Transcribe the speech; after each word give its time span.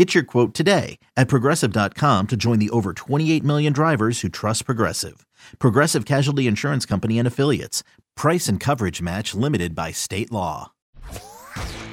Get 0.00 0.14
your 0.14 0.24
quote 0.24 0.54
today 0.54 0.98
at 1.14 1.28
progressive.com 1.28 2.28
to 2.28 2.34
join 2.34 2.58
the 2.58 2.70
over 2.70 2.94
28 2.94 3.44
million 3.44 3.74
drivers 3.74 4.22
who 4.22 4.30
trust 4.30 4.64
Progressive. 4.64 5.26
Progressive 5.58 6.06
Casualty 6.06 6.46
Insurance 6.46 6.86
Company 6.86 7.18
and 7.18 7.28
Affiliates. 7.28 7.82
Price 8.16 8.48
and 8.48 8.58
coverage 8.58 9.02
match 9.02 9.34
limited 9.34 9.74
by 9.74 9.92
state 9.92 10.32
law. 10.32 10.72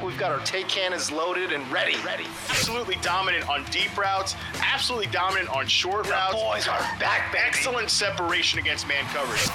We've 0.02 0.18
got 0.18 0.32
our 0.32 0.40
take 0.46 0.70
cannons 0.70 1.12
loaded 1.12 1.52
and 1.52 1.70
ready. 1.70 1.98
Ready. 2.06 2.24
Absolutely 2.48 2.96
dominant 3.02 3.50
on 3.50 3.66
deep 3.72 3.98
routes. 3.98 4.38
Absolutely 4.62 5.08
dominant 5.08 5.50
on 5.50 5.68
short 5.68 6.06
The 6.06 6.12
routes. 6.12 6.34
boys 6.34 6.68
are 6.70 6.80
back, 7.02 7.34
baby. 7.34 7.44
Excellent 7.46 7.90
separation 7.90 8.58
against 8.58 8.88
man 8.88 9.04
coverage. 9.08 9.50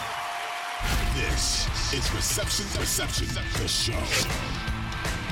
This 1.16 1.94
is 1.94 2.14
Reception 2.14 2.66
Perception, 2.78 3.28
the 3.28 3.66
show. 3.66 4.51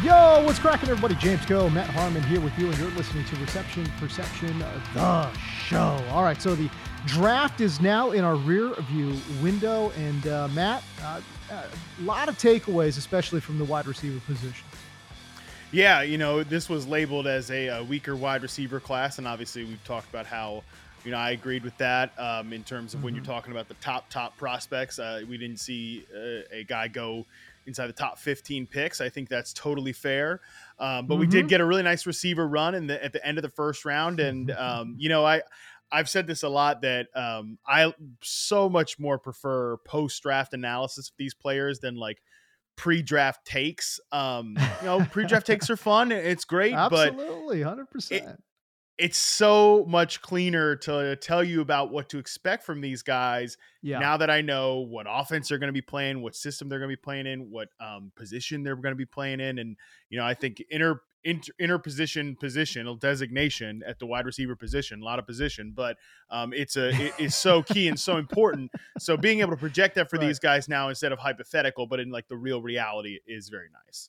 Yo, 0.02 0.42
what's 0.46 0.58
cracking, 0.58 0.88
everybody? 0.88 1.14
James 1.16 1.44
Koh, 1.44 1.68
Matt 1.68 1.90
Harmon 1.90 2.22
here 2.22 2.40
with 2.40 2.58
you, 2.58 2.68
and 2.68 2.78
you're 2.78 2.90
listening 2.92 3.22
to 3.26 3.36
Reception 3.36 3.84
Perception, 3.98 4.62
uh, 4.62 4.80
the 4.94 5.38
show. 5.38 6.02
All 6.10 6.22
right, 6.22 6.40
so 6.40 6.54
the 6.54 6.70
draft 7.04 7.60
is 7.60 7.82
now 7.82 8.12
in 8.12 8.24
our 8.24 8.36
rear 8.36 8.72
view 8.88 9.14
window, 9.42 9.92
and 9.98 10.26
uh, 10.26 10.48
Matt, 10.54 10.82
uh, 11.04 11.20
a 11.52 12.02
lot 12.02 12.30
of 12.30 12.38
takeaways, 12.38 12.96
especially 12.96 13.40
from 13.40 13.58
the 13.58 13.64
wide 13.66 13.86
receiver 13.86 14.20
position. 14.20 14.64
Yeah, 15.70 16.00
you 16.00 16.16
know, 16.16 16.44
this 16.44 16.70
was 16.70 16.86
labeled 16.86 17.26
as 17.26 17.50
a, 17.50 17.66
a 17.66 17.84
weaker 17.84 18.16
wide 18.16 18.40
receiver 18.40 18.80
class, 18.80 19.18
and 19.18 19.28
obviously 19.28 19.64
we've 19.64 19.84
talked 19.84 20.08
about 20.08 20.24
how, 20.24 20.62
you 21.04 21.10
know, 21.10 21.18
I 21.18 21.32
agreed 21.32 21.62
with 21.62 21.76
that 21.76 22.18
um, 22.18 22.54
in 22.54 22.64
terms 22.64 22.94
of 22.94 23.04
when 23.04 23.14
you're 23.14 23.24
talking 23.24 23.52
about 23.52 23.68
the 23.68 23.74
top 23.74 24.08
top 24.08 24.34
prospects. 24.38 24.98
Uh, 24.98 25.22
we 25.28 25.36
didn't 25.36 25.60
see 25.60 26.06
uh, 26.14 26.42
a 26.50 26.64
guy 26.64 26.88
go 26.88 27.26
inside 27.66 27.86
the 27.86 27.92
top 27.92 28.18
15 28.18 28.66
picks. 28.66 29.00
I 29.00 29.08
think 29.08 29.28
that's 29.28 29.52
totally 29.52 29.92
fair. 29.92 30.40
Um, 30.78 31.06
but 31.06 31.16
we 31.16 31.26
did 31.26 31.48
get 31.48 31.60
a 31.60 31.64
really 31.64 31.82
nice 31.82 32.06
receiver 32.06 32.46
run 32.46 32.74
in 32.74 32.86
the 32.86 33.02
at 33.02 33.12
the 33.12 33.24
end 33.26 33.38
of 33.38 33.42
the 33.42 33.50
first 33.50 33.84
round, 33.84 34.20
and 34.20 34.50
um, 34.58 34.96
you 34.98 35.08
know, 35.08 35.24
I. 35.24 35.42
I've 35.92 36.08
said 36.08 36.28
this 36.28 36.44
a 36.44 36.48
lot 36.48 36.82
that 36.82 37.08
um, 37.16 37.58
I 37.66 37.92
so 38.22 38.68
much 38.68 39.00
more 39.00 39.18
prefer 39.18 39.76
post 39.78 40.22
draft 40.22 40.54
analysis 40.54 41.08
of 41.08 41.14
these 41.18 41.34
players 41.34 41.80
than 41.80 41.96
like 41.96 42.22
pre-draft 42.76 43.44
takes. 43.44 43.98
Um, 44.12 44.56
you 44.80 44.86
know, 44.86 45.04
pre-draft 45.10 45.48
takes 45.48 45.68
are 45.68 45.76
fun. 45.90 46.12
It's 46.12 46.44
great, 46.44 46.74
but 46.74 47.08
Absolutely, 47.08 47.62
hundred 47.62 47.90
percent. 47.90 48.40
It's 49.00 49.18
so 49.18 49.84
much 49.88 50.20
cleaner 50.20 50.76
to 50.76 51.16
tell 51.16 51.42
you 51.42 51.60
about 51.60 51.90
what 51.90 52.08
to 52.10 52.18
expect 52.18 52.64
from 52.64 52.80
these 52.80 53.02
guys 53.02 53.56
Yeah, 53.82 53.98
now 54.00 54.16
that 54.18 54.30
I 54.30 54.42
know 54.42 54.80
what 54.80 55.06
offense 55.08 55.48
they're 55.48 55.58
going 55.58 55.68
to 55.68 55.72
be 55.72 55.80
playing, 55.80 56.22
what 56.22 56.36
system 56.36 56.68
they're 56.68 56.78
going 56.78 56.90
to 56.90 56.96
be 56.96 57.00
playing 57.00 57.26
in, 57.26 57.50
what 57.50 57.68
um, 57.80 58.12
position 58.14 58.62
they're 58.62 58.76
going 58.76 58.92
to 58.92 58.96
be 58.96 59.06
playing 59.06 59.40
in, 59.40 59.58
and 59.58 59.76
you 60.10 60.18
know, 60.18 60.24
I 60.24 60.34
think 60.34 60.62
inner 60.70 61.02
inter, 61.24 61.52
inner 61.58 61.78
position 61.78 62.36
position 62.36 62.96
designation 62.98 63.82
at 63.86 63.98
the 63.98 64.06
wide 64.06 64.26
receiver 64.26 64.56
position, 64.56 65.00
a 65.00 65.04
lot 65.04 65.18
of 65.18 65.26
position, 65.26 65.72
but 65.74 65.96
um, 66.30 66.52
it's 66.52 66.76
a 66.76 66.90
it's 67.22 67.36
so 67.36 67.62
key 67.62 67.88
and 67.88 67.98
so 67.98 68.16
important. 68.16 68.70
So 68.98 69.16
being 69.16 69.40
able 69.40 69.52
to 69.52 69.56
project 69.56 69.94
that 69.96 70.10
for 70.10 70.18
Right. 70.18 70.26
these 70.26 70.38
guys 70.38 70.68
now 70.68 70.88
instead 70.88 71.12
of 71.12 71.18
hypothetical, 71.18 71.86
but 71.86 72.00
in 72.00 72.10
like 72.10 72.28
the 72.28 72.36
real 72.36 72.62
reality 72.62 73.18
is 73.26 73.48
very 73.48 73.68
nice. 73.86 74.08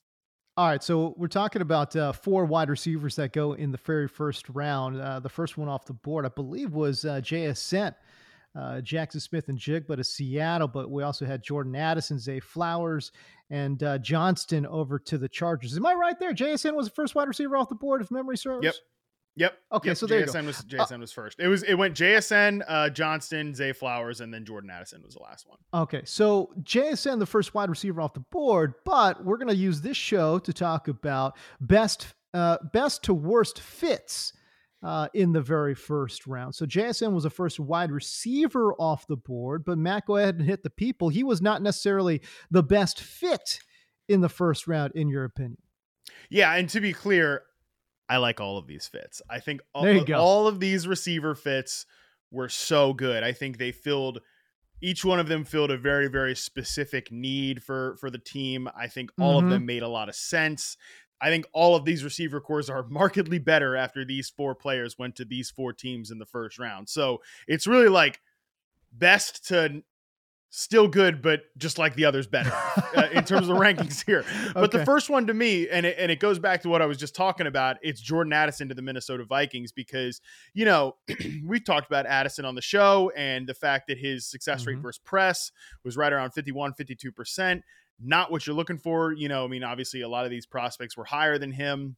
All 0.62 0.68
right, 0.68 0.84
so 0.84 1.16
we're 1.18 1.26
talking 1.26 1.64
about 1.64 1.96
uh, 1.96 2.12
four 2.12 2.46
wide 2.46 2.70
receivers 2.70 3.16
that 3.16 3.34
go 3.34 3.54
in 3.54 3.72
the 3.72 3.80
very 3.80 4.08
first 4.08 4.48
round. 4.50 5.02
Uh, 5.02 5.20
the 5.20 5.28
first 5.28 5.58
one 5.58 5.68
off 5.68 5.86
the 5.86 5.94
board, 5.94 6.24
I 6.24 6.30
believe, 6.30 6.76
was 6.76 7.04
uh, 7.04 7.20
JSN, 7.20 7.96
uh, 8.56 8.60
Jaxon 8.84 9.20
Smith-Njigba 9.20 9.96
to 9.96 10.04
Seattle, 10.04 10.68
but 10.68 10.92
we 10.92 11.02
also 11.02 11.26
had 11.26 11.42
Jordan 11.42 11.76
Addison, 11.76 12.20
Zay 12.20 12.40
Flowers, 12.40 13.12
and 13.50 13.82
uh, 13.82 13.98
Johnston 13.98 14.68
over 14.68 15.00
to 15.00 15.18
the 15.18 15.28
Chargers. 15.28 15.76
Am 15.76 15.84
I 15.84 15.96
right 15.96 16.20
there? 16.20 16.32
JSN 16.32 16.76
was 16.76 16.86
the 16.86 16.94
first 16.94 17.16
wide 17.16 17.28
receiver 17.28 17.58
off 17.58 17.68
the 17.68 17.74
board, 17.74 18.04
if 18.04 18.12
memory 18.12 18.38
serves. 18.38 18.64
Yep. 18.64 18.76
Yep. 19.36 19.54
Okay, 19.72 19.90
yep. 19.90 19.98
so 19.98 20.08
there 20.08 20.20
you 20.20 20.26
go. 20.26 20.34
JSN 20.34 20.46
was 20.46 20.58
JSN 20.64 21.00
was 21.00 21.12
first. 21.12 21.40
It 21.40 21.48
was 21.48 21.64
it 21.64 21.76
went 21.76 21.96
JSN, 21.96 22.64
uh, 22.68 22.90
Johnston, 22.90 23.56
Zay 23.56 23.72
Flowers, 23.72 24.20
and 24.20 24.34
then 24.34 24.44
Jordan 24.44 24.70
Addison 24.70 25.02
was 25.04 25.14
the 25.14 25.22
last 25.22 25.48
one. 25.48 25.58
Okay, 25.74 26.02
so 26.04 26.54
JSN, 26.62 27.20
the 27.20 27.26
first 27.26 27.54
wide 27.54 27.70
receiver 27.70 28.02
off 28.02 28.14
the 28.14 28.20
board, 28.20 28.74
but 28.84 29.24
we're 29.24 29.38
going 29.38 29.48
to 29.48 29.56
use 29.56 29.82
this 29.82 29.98
show 29.98 30.38
to 30.40 30.52
talk 30.52 30.90
about 30.90 31.38
best 31.62 32.08
uh, 32.34 32.58
best 32.74 33.04
to 33.04 33.14
worst 33.14 33.60
fits 33.60 34.34
uh, 34.84 35.08
in 35.14 35.32
the 35.32 35.42
very 35.42 35.76
first 35.76 36.28
round. 36.28 36.56
So 36.56 36.66
JSN 36.66 37.14
was 37.14 37.24
the 37.24 37.30
first 37.30 37.60
wide 37.60 37.92
receiver 37.92 38.74
off 38.74 39.08
the 39.08 39.18
board, 39.18 39.64
but 39.66 39.78
Matt, 39.78 40.08
go 40.08 40.18
ahead 40.18 40.36
and 40.36 40.46
hit 40.46 40.64
the 40.64 40.70
people. 40.70 41.10
He 41.10 41.24
was 41.24 41.42
not 41.42 41.62
necessarily 41.62 42.22
the 42.50 42.64
best 42.64 43.00
fit 43.00 43.60
in 44.10 44.22
the 44.22 44.30
first 44.30 44.68
round, 44.68 44.92
in 44.96 45.08
your 45.08 45.24
opinion. 45.24 45.62
Yeah, 46.30 46.54
and 46.56 46.68
to 46.70 46.82
be 46.82 46.94
clear, 46.94 47.44
I 48.12 48.18
like 48.18 48.42
all 48.42 48.58
of 48.58 48.68
these 48.68 48.88
fits. 48.88 49.22
I 49.30 49.40
think 49.40 49.62
all, 49.74 49.84
There 49.84 49.94
you 49.96 50.06
go. 50.06 50.20
all 50.20 50.48
of 50.48 50.60
these 50.60 50.88
receiver 50.88 51.34
fits 51.34 51.86
were 52.30 52.50
so 52.50 52.94
good. 52.94 53.24
I 53.24 53.32
think 53.34 53.58
they 53.58 53.72
filled 53.72 54.20
each 54.84 55.06
one 55.06 55.20
of 55.20 55.28
them 55.28 55.44
filled 55.46 55.70
a 55.72 55.78
very 55.78 56.08
very 56.08 56.36
specific 56.36 57.12
need 57.12 57.62
for 57.64 57.96
for 57.98 58.10
the 58.10 58.18
team. 58.18 58.68
I 58.76 58.88
think 58.88 59.12
all 59.20 59.40
Mhm. 59.40 59.44
of 59.46 59.50
them 59.52 59.66
made 59.66 59.84
a 59.84 59.88
lot 59.88 60.10
of 60.10 60.16
sense. 60.16 60.76
I 61.24 61.30
think 61.30 61.46
all 61.54 61.76
of 61.76 61.86
these 61.86 62.04
receiver 62.04 62.42
cores 62.42 62.68
are 62.70 62.84
markedly 62.90 63.38
better 63.40 63.76
after 63.76 64.04
these 64.04 64.30
four 64.30 64.56
players 64.56 64.98
went 64.98 65.16
to 65.18 65.26
these 65.26 65.52
four 65.52 65.72
teams 65.72 66.10
in 66.12 66.18
the 66.20 66.26
first 66.26 66.58
round. 66.60 66.90
So 66.90 67.22
it's 67.48 67.68
really 67.68 67.90
like 67.90 68.22
best 68.92 69.46
to 69.50 69.84
still 70.54 70.88
good, 70.88 71.22
but 71.22 71.44
just 71.58 71.78
like 71.78 71.96
the 71.96 72.04
others 72.04 72.28
better 72.28 72.52
uh, 72.96 73.08
in 73.14 73.24
terms 73.24 73.48
of 73.48 73.48
the 73.48 73.54
rankings 73.62 74.06
here. 74.06 74.26
But 74.54 74.72
the 74.72 74.84
first 74.86 75.10
one 75.10 75.26
to 75.28 75.34
me, 75.34 75.70
and 75.70 75.86
it, 75.86 75.96
and 75.98 76.12
it 76.12 76.20
goes 76.20 76.40
back 76.40 76.62
to 76.64 76.70
what 76.70 76.82
I 76.82 76.86
was 76.86 76.98
just 76.98 77.16
talking 77.16 77.48
about, 77.48 77.78
it's 77.82 78.02
Jordan 78.02 78.34
Addison 78.34 78.68
to 78.68 78.76
the 78.76 78.82
Minnesota 78.82 79.24
Vikings 79.24 79.72
because, 79.72 80.20
you 80.54 80.66
know, 80.66 80.98
we've 81.46 81.64
talked 81.64 81.88
about 81.88 82.06
Addison 82.06 82.44
on 82.44 82.56
the 82.56 82.62
show 82.62 83.12
and 83.16 83.48
the 83.48 83.54
fact 83.54 83.88
that 83.88 83.98
his 83.98 84.26
success 84.30 84.68
rate 84.68 84.78
Mhm. 84.78 84.82
versus 84.82 85.00
press 85.04 85.52
was 85.86 85.96
right 85.96 86.12
around 86.12 86.32
51, 86.32 86.74
52%. 86.74 87.62
Not 88.04 88.30
what 88.32 88.46
you're 88.46 88.56
looking 88.56 88.78
for. 88.78 89.14
You 89.14 89.30
know, 89.30 89.46
I 89.46 89.48
mean, 89.48 89.64
obviously 89.64 90.02
a 90.02 90.10
lot 90.10 90.26
of 90.26 90.32
these 90.32 90.46
prospects 90.46 90.98
were 90.98 91.06
higher 91.06 91.38
than 91.38 91.52
him. 91.54 91.96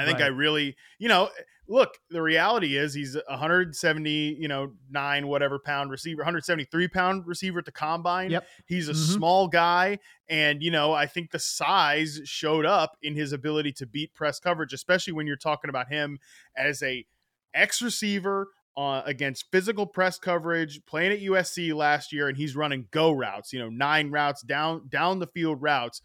I 0.00 0.06
think 0.06 0.20
I 0.20 0.26
really, 0.28 0.76
you 0.98 1.08
know, 1.08 1.30
look, 1.68 1.98
the 2.10 2.20
reality 2.20 2.76
is 2.76 2.94
he's 2.94 3.14
a 3.14 3.22
170, 3.28 4.36
you 4.40 4.48
know, 4.48 4.72
nine, 4.90 5.28
whatever 5.28 5.58
pound 5.58 5.90
receiver, 5.90 6.20
173 6.20 6.88
pound 6.88 7.26
receiver 7.26 7.60
at 7.60 7.64
the 7.64 7.72
combine. 7.72 8.30
Yep. 8.30 8.46
He's 8.66 8.88
a 8.88 8.92
Mhm. 8.92 9.14
small 9.14 9.48
guy. 9.48 9.98
And, 10.28 10.62
you 10.62 10.70
know, 10.72 10.92
I 10.92 11.06
think 11.06 11.30
the 11.30 11.38
size 11.38 12.20
showed 12.24 12.66
up 12.66 12.96
in 13.02 13.14
his 13.14 13.32
ability 13.32 13.72
to 13.74 13.86
beat 13.86 14.14
press 14.14 14.40
coverage, 14.40 14.72
especially 14.72 15.12
when 15.12 15.26
you're 15.28 15.36
talking 15.36 15.68
about 15.70 15.88
him 15.88 16.18
as 16.56 16.82
a 16.82 17.06
X 17.54 17.80
receiver, 17.82 18.48
uh, 18.76 19.02
against 19.04 19.50
physical 19.50 19.86
press 19.86 20.18
coverage, 20.18 20.80
playing 20.86 21.12
at 21.12 21.20
USC 21.20 21.72
last 21.72 22.12
year, 22.12 22.28
and 22.28 22.36
he's 22.36 22.56
running 22.56 22.86
go 22.90 23.10
routes, 23.12 23.52
you 23.52 23.58
know, 23.58 23.68
nine 23.68 24.10
routes 24.10 24.42
down 24.42 24.88
down 24.88 25.18
the 25.18 25.26
field 25.26 25.60
routes 25.60 26.00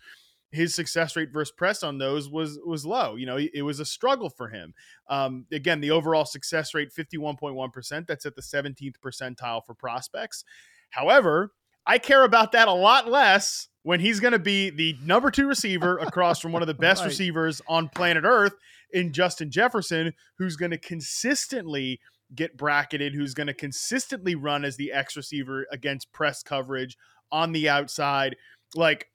his 0.56 0.74
success 0.74 1.16
rate 1.16 1.30
versus 1.32 1.52
press 1.56 1.84
on 1.84 1.98
those 1.98 2.30
was 2.30 2.58
was 2.66 2.86
low. 2.86 3.16
You 3.16 3.26
know, 3.26 3.38
it 3.38 3.62
was 3.62 3.80
a 3.80 3.86
struggle 3.86 4.30
for 4.30 4.48
him. 4.48 4.74
Um, 5.10 5.46
again, 5.52 5.82
the 5.82 5.92
overall 5.92 6.26
success 6.26 6.74
rate, 6.74 6.92
51.1%. 6.92 8.08
That's 8.08 8.26
at 8.26 8.36
the 8.36 8.42
17th 8.42 8.96
percentile 9.04 9.66
for 9.66 9.74
prospects. 9.74 10.44
However, 10.90 11.52
I 11.86 11.98
care 11.98 12.24
about 12.24 12.52
that 12.54 12.68
a 12.68 12.74
lot 12.74 13.08
less 13.10 13.68
when 13.84 14.00
he's 14.00 14.20
going 14.20 14.32
to 14.32 14.40
be 14.40 14.72
the 14.72 14.96
number 15.04 15.30
two 15.30 15.48
receiver 15.48 15.98
across 16.00 16.40
from 16.40 16.52
one 16.52 16.64
of 16.64 16.68
the 16.68 16.74
best 16.74 17.02
Right. 17.02 17.08
receivers 17.08 17.62
on 17.68 17.90
planet 17.90 18.24
Earth 18.26 18.56
in 18.92 19.14
Justin 19.14 19.52
Jefferson, 19.52 20.14
who's 20.38 20.56
going 20.56 20.72
to 20.72 20.78
consistently 20.80 22.00
get 22.34 22.58
bracketed, 22.58 23.14
who's 23.14 23.34
going 23.34 23.48
to 23.48 23.54
consistently 23.54 24.34
run 24.36 24.66
as 24.66 24.78
the 24.78 24.92
X 24.92 25.16
receiver 25.16 25.68
against 25.72 26.12
press 26.12 26.42
coverage 26.42 26.98
on 27.32 27.52
the 27.52 27.70
outside. 27.70 28.36
Like 28.74 29.10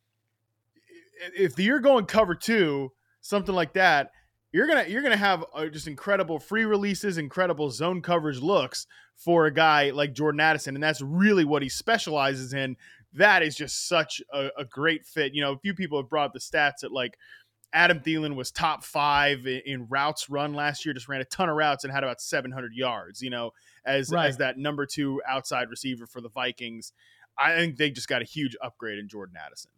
if 1.37 1.59
you're 1.59 1.81
going 1.81 2.07
cover 2.07 2.35
two, 2.35 2.93
something 3.21 3.55
like 3.55 3.75
that, 3.75 4.11
you're 4.53 4.67
gonna 4.67 4.85
you're 4.89 5.03
gonna 5.03 5.17
have 5.17 5.45
uh, 5.55 5.67
just 5.67 5.87
incredible 5.87 6.39
free 6.39 6.65
releases, 6.65 7.19
incredible 7.19 7.71
zone 7.71 8.03
coverage 8.03 8.41
looks 8.41 8.87
for 9.17 9.47
a 9.47 9.53
guy 9.53 9.91
like 9.91 10.13
Jordan 10.13 10.41
Addison, 10.41 10.75
and 10.75 10.83
that's 10.83 11.01
really 11.01 11.45
what 11.45 11.63
he 11.63 11.69
specializes 11.69 12.53
in. 12.53 12.77
That 13.13 13.43
is 13.43 13.57
just 13.57 13.89
such 13.89 14.23
a, 14.33 14.49
a 14.59 14.65
great 14.65 15.07
fit. 15.07 15.35
You 15.35 15.43
know, 15.43 15.53
a 15.53 15.59
few 15.59 15.75
people 15.75 16.01
have 16.01 16.09
brought 16.09 16.33
the 16.33 16.41
stats 16.41 16.81
that 16.83 16.91
like 16.91 17.17
Adam 17.73 18.01
Thielen 18.01 18.35
was 18.35 18.51
top 18.51 18.83
five 18.83 19.47
in, 19.47 19.63
in, 19.67 19.87
routes 19.89 20.29
run 20.29 20.55
last 20.55 20.85
year. 20.85 20.95
Just 20.95 21.09
ran 21.09 21.21
a 21.21 21.25
ton 21.25 21.49
of 21.49 21.57
routes 21.57 21.85
and 21.85 21.93
had 21.93 22.03
about 22.03 22.21
700 22.21 22.73
yards. 22.75 23.23
You 23.23 23.31
know, 23.31 23.53
as 23.85 24.11
right. 24.11 24.27
as 24.27 24.39
that 24.39 24.59
number 24.59 24.87
two 24.87 25.23
outside 25.29 25.71
receiver 25.71 26.07
for 26.07 26.21
the 26.21 26.31
Vikings. 26.31 26.93
I 27.39 27.55
think 27.55 27.77
they 27.77 27.91
just 27.91 28.09
got 28.09 28.21
a 28.21 28.25
huge 28.25 28.57
upgrade 28.61 28.99
in 28.99 29.09
Jordan 29.09 29.37
Addison. 29.43 29.71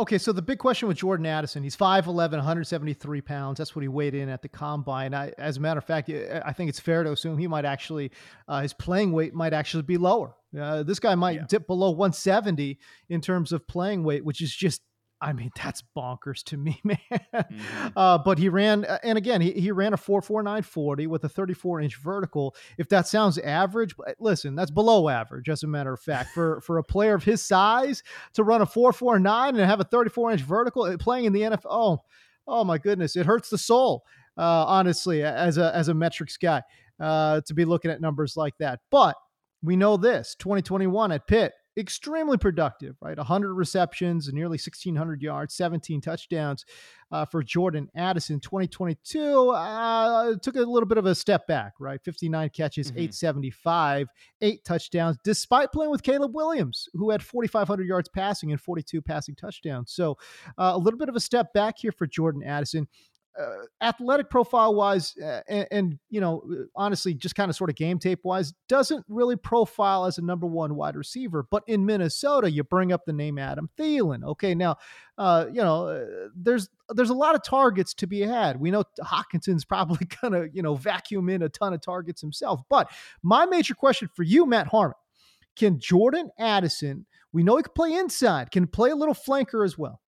Okay, 0.00 0.16
so 0.16 0.30
the 0.30 0.42
big 0.42 0.58
question 0.58 0.86
with 0.86 0.96
Jordan 0.96 1.26
Addison, 1.26 1.64
he's 1.64 1.76
5'11, 1.76 2.32
173 2.32 3.20
pounds. 3.20 3.58
That's 3.58 3.74
what 3.74 3.82
he 3.82 3.88
weighed 3.88 4.14
in 4.14 4.28
at 4.28 4.42
the 4.42 4.48
combine. 4.48 5.12
I, 5.12 5.32
as 5.38 5.56
a 5.56 5.60
matter 5.60 5.78
of 5.78 5.84
fact, 5.84 6.08
I 6.08 6.52
think 6.52 6.68
it's 6.68 6.78
fair 6.78 7.02
to 7.02 7.10
assume 7.10 7.36
he 7.36 7.48
might 7.48 7.64
actually, 7.64 8.12
uh, 8.46 8.60
his 8.60 8.72
playing 8.72 9.10
weight 9.10 9.34
might 9.34 9.52
actually 9.52 9.82
be 9.82 9.96
lower. 9.96 10.36
Uh, 10.58 10.84
this 10.84 11.00
guy 11.00 11.16
might 11.16 11.36
yeah. 11.36 11.46
dip 11.48 11.66
below 11.66 11.90
170 11.90 12.78
in 13.08 13.20
terms 13.20 13.50
of 13.50 13.66
playing 13.66 14.04
weight, 14.04 14.24
which 14.24 14.40
is 14.40 14.54
just 14.54 14.82
I 15.20 15.32
mean, 15.32 15.50
that's 15.56 15.82
bonkers 15.96 16.42
to 16.44 16.56
me, 16.56 16.80
man. 16.84 16.98
Mm-hmm. 17.10 17.88
Uh, 17.96 18.18
but 18.18 18.38
he 18.38 18.48
ran, 18.48 18.84
uh, 18.84 18.98
and 19.02 19.18
again, 19.18 19.40
he, 19.40 19.52
he 19.52 19.72
ran 19.72 19.92
a 19.92 19.96
44940 19.96 21.06
with 21.06 21.24
a 21.24 21.28
34 21.28 21.80
inch 21.80 21.96
vertical. 21.96 22.54
If 22.76 22.88
that 22.90 23.06
sounds 23.08 23.38
average, 23.38 23.94
listen, 24.18 24.54
that's 24.54 24.70
below 24.70 25.08
average, 25.08 25.48
as 25.48 25.62
a 25.62 25.66
matter 25.66 25.92
of 25.92 26.00
fact. 26.00 26.30
For 26.34 26.60
for 26.60 26.78
a 26.78 26.84
player 26.84 27.14
of 27.14 27.24
his 27.24 27.42
size 27.42 28.02
to 28.34 28.44
run 28.44 28.62
a 28.62 28.66
449 28.66 29.56
and 29.56 29.64
have 29.64 29.80
a 29.80 29.84
34 29.84 30.32
inch 30.32 30.42
vertical 30.42 30.84
uh, 30.84 30.96
playing 30.96 31.24
in 31.24 31.32
the 31.32 31.42
NFL, 31.42 31.66
oh, 31.66 32.02
oh 32.46 32.64
my 32.64 32.78
goodness, 32.78 33.16
it 33.16 33.26
hurts 33.26 33.50
the 33.50 33.58
soul, 33.58 34.04
uh, 34.36 34.64
honestly, 34.66 35.22
as 35.22 35.58
a, 35.58 35.74
as 35.74 35.88
a 35.88 35.94
metrics 35.94 36.36
guy 36.36 36.62
uh, 37.00 37.40
to 37.42 37.54
be 37.54 37.64
looking 37.64 37.90
at 37.90 38.00
numbers 38.00 38.36
like 38.36 38.56
that. 38.58 38.80
But 38.90 39.16
we 39.62 39.76
know 39.76 39.96
this 39.96 40.36
2021 40.38 41.12
at 41.12 41.26
Pitt, 41.26 41.52
extremely 41.78 42.36
productive, 42.36 42.96
right? 43.00 43.16
100 43.16 43.54
receptions, 43.54 44.30
nearly 44.32 44.56
1,600 44.56 45.22
yards, 45.22 45.54
17 45.54 46.00
touchdowns 46.00 46.64
uh, 47.12 47.24
for 47.24 47.42
Jordan 47.42 47.88
Addison. 47.94 48.40
2022 48.40 49.50
uh, 49.50 50.34
took 50.42 50.56
a 50.56 50.60
little 50.60 50.88
bit 50.88 50.98
of 50.98 51.06
a 51.06 51.14
step 51.14 51.46
back, 51.46 51.74
right? 51.78 52.02
59 52.02 52.50
catches, 52.50 52.88
mm-hmm. 52.88 52.98
875, 52.98 54.08
eight 54.42 54.64
touchdowns, 54.64 55.16
despite 55.24 55.72
playing 55.72 55.90
with 55.90 56.02
Caleb 56.02 56.34
Williams, 56.34 56.88
who 56.94 57.10
had 57.10 57.22
4,500 57.22 57.86
yards 57.86 58.08
passing 58.08 58.50
and 58.50 58.60
42 58.60 59.00
passing 59.00 59.34
touchdowns. 59.36 59.92
So 59.92 60.18
uh, 60.58 60.72
a 60.74 60.78
little 60.78 60.98
bit 60.98 61.08
of 61.08 61.16
a 61.16 61.20
step 61.20 61.52
back 61.52 61.76
here 61.78 61.92
for 61.92 62.06
Jordan 62.06 62.42
Addison 62.42 62.88
uh, 63.38 63.64
athletic 63.80 64.30
profile 64.30 64.74
wise, 64.74 65.16
uh, 65.18 65.40
and, 65.48 65.68
and, 65.70 65.98
you 66.10 66.20
know, 66.20 66.42
uh, 66.50 66.64
honestly, 66.74 67.14
just 67.14 67.34
kind 67.34 67.50
of 67.50 67.56
sort 67.56 67.70
of 67.70 67.76
game 67.76 67.98
tape 67.98 68.20
wise, 68.24 68.52
doesn't 68.68 69.04
really 69.08 69.36
profile 69.36 70.06
as 70.06 70.18
a 70.18 70.22
number 70.22 70.46
one 70.46 70.74
wide 70.74 70.96
receiver. 70.96 71.46
But 71.48 71.62
in 71.66 71.86
Minnesota, 71.86 72.50
you 72.50 72.64
bring 72.64 72.92
up 72.92 73.04
the 73.04 73.12
name 73.12 73.38
Adam 73.38 73.70
Thielen. 73.78 74.24
Okay, 74.24 74.54
now, 74.54 74.76
uh, 75.18 75.46
you 75.52 75.62
know, 75.62 75.86
uh, 75.86 76.28
there's 76.34 76.68
there's 76.90 77.10
a 77.10 77.14
lot 77.14 77.34
of 77.34 77.44
targets 77.44 77.94
to 77.94 78.06
be 78.06 78.20
had. 78.20 78.58
We 78.58 78.70
know 78.70 78.84
Hockenson's 79.00 79.64
probably 79.66 80.08
gonna 80.20 80.46
you 80.52 80.62
know 80.62 80.74
vacuum 80.74 81.28
in 81.28 81.42
a 81.42 81.48
ton 81.48 81.72
of 81.72 81.80
targets 81.80 82.20
himself. 82.20 82.60
But 82.68 82.90
my 83.22 83.46
major 83.46 83.74
question 83.74 84.08
for 84.14 84.24
you, 84.24 84.46
Matt 84.46 84.66
Harmon, 84.66 84.96
can 85.56 85.78
Jordan 85.78 86.30
Addison? 86.38 87.06
We 87.32 87.42
know 87.42 87.56
he 87.56 87.62
can 87.62 87.72
play 87.74 87.94
inside, 87.94 88.50
can 88.50 88.66
play 88.66 88.90
a 88.90 88.96
little 88.96 89.14
flanker 89.14 89.64
as 89.64 89.76
well. 89.76 90.00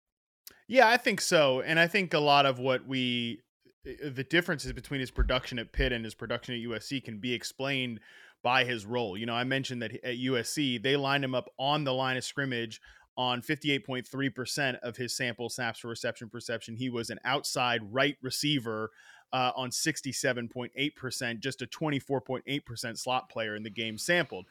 Yeah, 0.70 0.88
I 0.88 0.99
think 0.99 1.20
so. 1.20 1.62
And 1.62 1.81
I 1.81 1.88
think 1.88 2.14
a 2.14 2.20
lot 2.20 2.46
of 2.46 2.61
what 2.61 2.87
we 2.87 3.40
the 3.84 4.22
differences 4.22 4.72
between 4.72 5.00
his 5.00 5.11
production 5.11 5.58
at 5.58 5.72
Pitt 5.72 5.90
and 5.90 6.05
his 6.05 6.14
production 6.14 6.55
at 6.55 6.61
USC 6.61 7.02
can 7.02 7.19
be 7.19 7.32
explained 7.34 7.99
by 8.44 8.62
his 8.62 8.87
role. 8.87 9.19
You 9.19 9.26
know, 9.26 9.34
I 9.34 9.43
mentioned 9.43 9.82
that 9.82 9.94
at 10.05 10.19
USC, 10.19 10.81
they 10.81 10.96
lined 10.96 11.25
him 11.25 11.34
up 11.34 11.49
on 11.58 11.82
the 11.82 11.93
line 11.93 12.17
of 12.17 12.22
scrimmage 12.22 12.81
on 13.17 13.43
58.3% 13.43 14.78
of 14.78 14.96
his 14.96 15.17
sample 15.17 15.49
snaps 15.49 15.81
for 15.81 15.88
reception 15.88 16.28
perception. 16.28 16.76
He 16.76 16.88
was 16.88 17.11
an 17.11 17.19
outside 17.25 17.81
right 17.93 18.17
receiver 18.22 18.93
uh, 19.32 19.50
on 19.56 19.70
67.8%, 19.70 21.40
just 21.40 21.62
a 21.62 21.67
24.8% 21.67 22.96
slot 22.99 23.28
player 23.28 23.56
in 23.56 23.64
the 23.64 23.70
game 23.70 23.99
sampled 23.99 24.46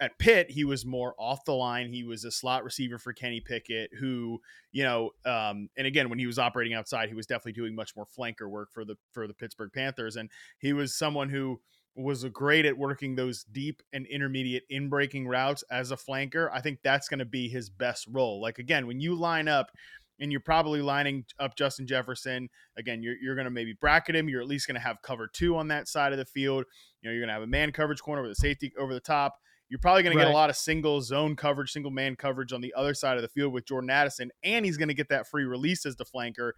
at 0.00 0.18
Pitt, 0.18 0.50
he 0.50 0.64
was 0.64 0.84
more 0.84 1.14
off 1.18 1.44
the 1.44 1.54
line. 1.54 1.92
He 1.92 2.04
was 2.04 2.24
a 2.24 2.30
slot 2.30 2.64
receiver 2.64 2.98
for 2.98 3.12
Kenny 3.12 3.40
Pickett, 3.40 3.90
who, 3.98 4.40
you 4.72 4.82
know, 4.82 5.10
um, 5.24 5.68
and 5.76 5.86
again, 5.86 6.08
when 6.08 6.18
he 6.18 6.26
was 6.26 6.38
operating 6.38 6.74
outside, 6.74 7.08
he 7.08 7.14
was 7.14 7.26
definitely 7.26 7.52
doing 7.52 7.74
much 7.74 7.94
more 7.96 8.06
flanker 8.06 8.48
work 8.48 8.72
for 8.72 8.84
the 8.84 8.96
for 9.12 9.26
the 9.26 9.34
Pittsburgh 9.34 9.70
Panthers, 9.72 10.16
and 10.16 10.30
he 10.58 10.72
was 10.72 10.94
someone 10.94 11.28
who 11.28 11.60
was 11.96 12.24
great 12.24 12.66
at 12.66 12.76
working 12.76 13.14
those 13.14 13.44
deep 13.44 13.80
and 13.92 14.04
intermediate 14.06 14.64
in 14.68 14.88
breaking 14.88 15.28
routes 15.28 15.62
as 15.70 15.92
a 15.92 15.96
flanker. 15.96 16.50
I 16.52 16.60
think 16.60 16.80
that's 16.82 17.08
going 17.08 17.20
to 17.20 17.24
be 17.24 17.48
his 17.48 17.70
best 17.70 18.08
role. 18.10 18.40
Like 18.40 18.58
again, 18.58 18.88
when 18.88 18.98
you 18.98 19.14
line 19.14 19.46
up 19.46 19.70
and 20.20 20.30
you're 20.30 20.40
probably 20.40 20.80
lining 20.80 21.24
up 21.38 21.56
Justin 21.56 21.86
Jefferson. 21.86 22.48
Again, 22.76 23.02
you're, 23.02 23.16
you're 23.20 23.34
going 23.34 23.46
to 23.46 23.50
maybe 23.50 23.74
bracket 23.80 24.14
him. 24.14 24.28
You're 24.28 24.40
at 24.40 24.46
least 24.46 24.66
going 24.66 24.76
to 24.76 24.80
have 24.80 25.02
cover 25.02 25.26
two 25.26 25.56
on 25.56 25.68
that 25.68 25.88
side 25.88 26.12
of 26.12 26.18
the 26.18 26.24
field. 26.24 26.64
You 27.02 27.08
know, 27.08 27.12
you're 27.12 27.20
going 27.20 27.28
to 27.28 27.34
have 27.34 27.42
a 27.42 27.48
man 27.48 27.72
coverage 27.72 28.00
corner 28.00 28.22
with 28.22 28.30
a 28.30 28.36
safety 28.36 28.72
over 28.78 28.94
the 28.94 29.00
top. 29.00 29.40
You're 29.74 29.80
probably 29.80 30.04
going 30.04 30.16
right. 30.16 30.22
to 30.22 30.28
get 30.28 30.32
a 30.32 30.36
lot 30.36 30.50
of 30.50 30.56
single 30.56 31.00
zone 31.00 31.34
coverage, 31.34 31.72
single 31.72 31.90
man 31.90 32.14
coverage 32.14 32.52
on 32.52 32.60
the 32.60 32.72
other 32.76 32.94
side 32.94 33.16
of 33.16 33.22
the 33.22 33.28
field 33.28 33.52
with 33.52 33.66
Jordan 33.66 33.90
Addison, 33.90 34.30
and 34.44 34.64
he's 34.64 34.76
going 34.76 34.86
to 34.86 34.94
get 34.94 35.08
that 35.08 35.26
free 35.26 35.42
release 35.42 35.84
as 35.84 35.96
the 35.96 36.04
flanker. 36.04 36.52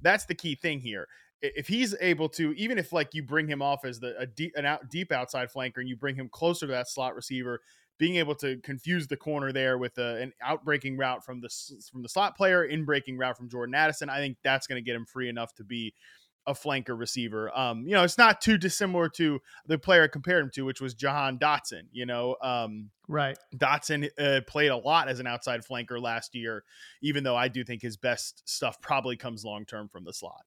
That's 0.00 0.24
the 0.24 0.34
key 0.34 0.54
thing 0.54 0.80
here. 0.80 1.06
If 1.42 1.68
he's 1.68 1.94
able 2.00 2.30
to, 2.30 2.54
even 2.54 2.78
if 2.78 2.90
like 2.90 3.12
you 3.12 3.24
bring 3.24 3.46
him 3.46 3.60
off 3.60 3.84
as 3.84 4.00
the 4.00 4.16
a 4.18 4.26
deep, 4.26 4.52
an 4.56 4.64
out, 4.64 4.88
deep 4.88 5.12
outside 5.12 5.50
flanker 5.54 5.80
and 5.80 5.88
you 5.88 5.96
bring 5.96 6.16
him 6.16 6.30
closer 6.32 6.64
to 6.64 6.72
that 6.72 6.88
slot 6.88 7.14
receiver, 7.14 7.60
being 7.98 8.16
able 8.16 8.34
to 8.36 8.56
confuse 8.62 9.06
the 9.06 9.18
corner 9.18 9.52
there 9.52 9.76
with 9.76 9.98
a, 9.98 10.22
an 10.22 10.32
outbreaking 10.42 10.96
route 10.96 11.22
from 11.22 11.42
the 11.42 11.50
from 11.92 12.00
the 12.00 12.08
slot 12.08 12.38
player, 12.38 12.64
in 12.64 12.86
breaking 12.86 13.18
route 13.18 13.36
from 13.36 13.50
Jordan 13.50 13.74
Addison, 13.74 14.08
I 14.08 14.16
think 14.16 14.38
that's 14.42 14.66
going 14.66 14.82
to 14.82 14.82
get 14.82 14.96
him 14.96 15.04
free 15.04 15.28
enough 15.28 15.54
to 15.56 15.64
be 15.64 15.92
a 16.46 16.54
flanker 16.54 16.98
receiver. 16.98 17.56
Um, 17.56 17.86
you 17.86 17.92
know, 17.92 18.02
it's 18.02 18.18
not 18.18 18.40
too 18.40 18.58
dissimilar 18.58 19.08
to 19.10 19.40
the 19.66 19.78
player 19.78 20.04
I 20.04 20.08
compared 20.08 20.44
him 20.44 20.50
to, 20.54 20.64
which 20.64 20.80
was 20.80 20.94
Jahan 20.94 21.38
Dotson. 21.38 21.82
You 21.92 22.06
know, 22.06 22.36
um, 22.42 22.90
right? 23.08 23.38
Dotson 23.56 24.08
uh, 24.18 24.40
played 24.46 24.70
a 24.70 24.76
lot 24.76 25.08
as 25.08 25.20
an 25.20 25.26
outside 25.26 25.62
flanker 25.64 26.00
last 26.00 26.34
year, 26.34 26.64
even 27.02 27.24
though 27.24 27.36
I 27.36 27.48
do 27.48 27.64
think 27.64 27.82
his 27.82 27.96
best 27.96 28.42
stuff 28.48 28.80
probably 28.80 29.16
comes 29.16 29.44
long 29.44 29.64
term 29.64 29.88
from 29.88 30.04
the 30.04 30.12
slot. 30.12 30.44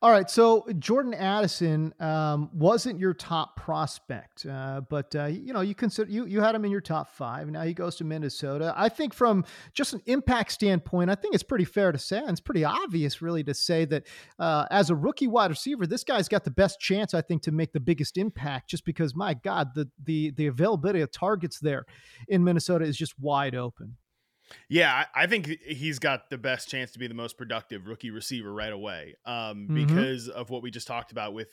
All 0.00 0.12
right, 0.12 0.30
so 0.30 0.64
Jordan 0.78 1.12
Addison 1.12 1.92
um, 1.98 2.50
wasn't 2.52 3.00
your 3.00 3.12
top 3.12 3.56
prospect, 3.56 4.46
uh, 4.46 4.82
but 4.88 5.12
uh, 5.16 5.24
you 5.24 5.52
know 5.52 5.60
you 5.60 5.74
consider 5.74 6.08
you 6.08 6.24
you 6.24 6.40
had 6.40 6.54
him 6.54 6.64
in 6.64 6.70
your 6.70 6.80
top 6.80 7.08
five. 7.08 7.50
Now 7.50 7.62
he 7.62 7.74
goes 7.74 7.96
to 7.96 8.04
Minnesota. 8.04 8.72
I 8.76 8.90
think 8.90 9.12
from 9.12 9.44
just 9.74 9.94
an 9.94 10.02
impact 10.06 10.52
standpoint, 10.52 11.10
I 11.10 11.16
think 11.16 11.34
it's 11.34 11.42
pretty 11.42 11.64
fair 11.64 11.90
to 11.90 11.98
say, 11.98 12.18
and 12.18 12.30
it's 12.30 12.40
pretty 12.40 12.64
obvious, 12.64 13.20
really, 13.20 13.42
to 13.42 13.54
say 13.54 13.86
that 13.86 14.06
uh, 14.38 14.66
as 14.70 14.90
a 14.90 14.94
rookie 14.94 15.26
wide 15.26 15.50
receiver, 15.50 15.84
this 15.84 16.04
guy's 16.04 16.28
got 16.28 16.44
the 16.44 16.52
best 16.52 16.78
chance, 16.78 17.12
I 17.12 17.20
think, 17.20 17.42
to 17.42 17.50
make 17.50 17.72
the 17.72 17.80
biggest 17.80 18.18
impact. 18.18 18.70
Just 18.70 18.84
because, 18.84 19.16
my 19.16 19.34
God, 19.34 19.74
the 19.74 19.88
the 20.04 20.30
the 20.30 20.46
availability 20.46 21.00
of 21.00 21.10
targets 21.10 21.58
there 21.58 21.86
in 22.28 22.44
Minnesota 22.44 22.84
is 22.84 22.96
just 22.96 23.18
wide 23.18 23.56
open. 23.56 23.96
Yeah, 24.68 25.04
I 25.14 25.26
think 25.26 25.46
he's 25.66 25.98
got 25.98 26.30
the 26.30 26.38
best 26.38 26.68
chance 26.68 26.92
to 26.92 26.98
be 26.98 27.06
the 27.06 27.14
most 27.14 27.36
productive 27.36 27.86
rookie 27.86 28.10
receiver 28.10 28.52
right 28.52 28.72
away 28.72 29.14
um, 29.26 29.68
mm-hmm. 29.68 29.86
because 29.86 30.28
of 30.28 30.50
what 30.50 30.62
we 30.62 30.70
just 30.70 30.86
talked 30.86 31.12
about 31.12 31.34
with 31.34 31.48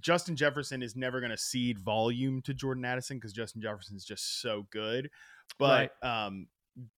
Justin 0.00 0.36
Jefferson 0.36 0.82
is 0.82 0.96
never 0.96 1.20
going 1.20 1.30
to 1.30 1.38
cede 1.38 1.78
volume 1.78 2.42
to 2.42 2.54
Jordan 2.54 2.84
Addison 2.84 3.16
because 3.16 3.32
Justin 3.32 3.62
Jefferson 3.62 3.96
is 3.96 4.04
just 4.04 4.40
so 4.40 4.66
good. 4.70 5.10
But 5.58 5.92
right. 6.02 6.24
um, 6.26 6.48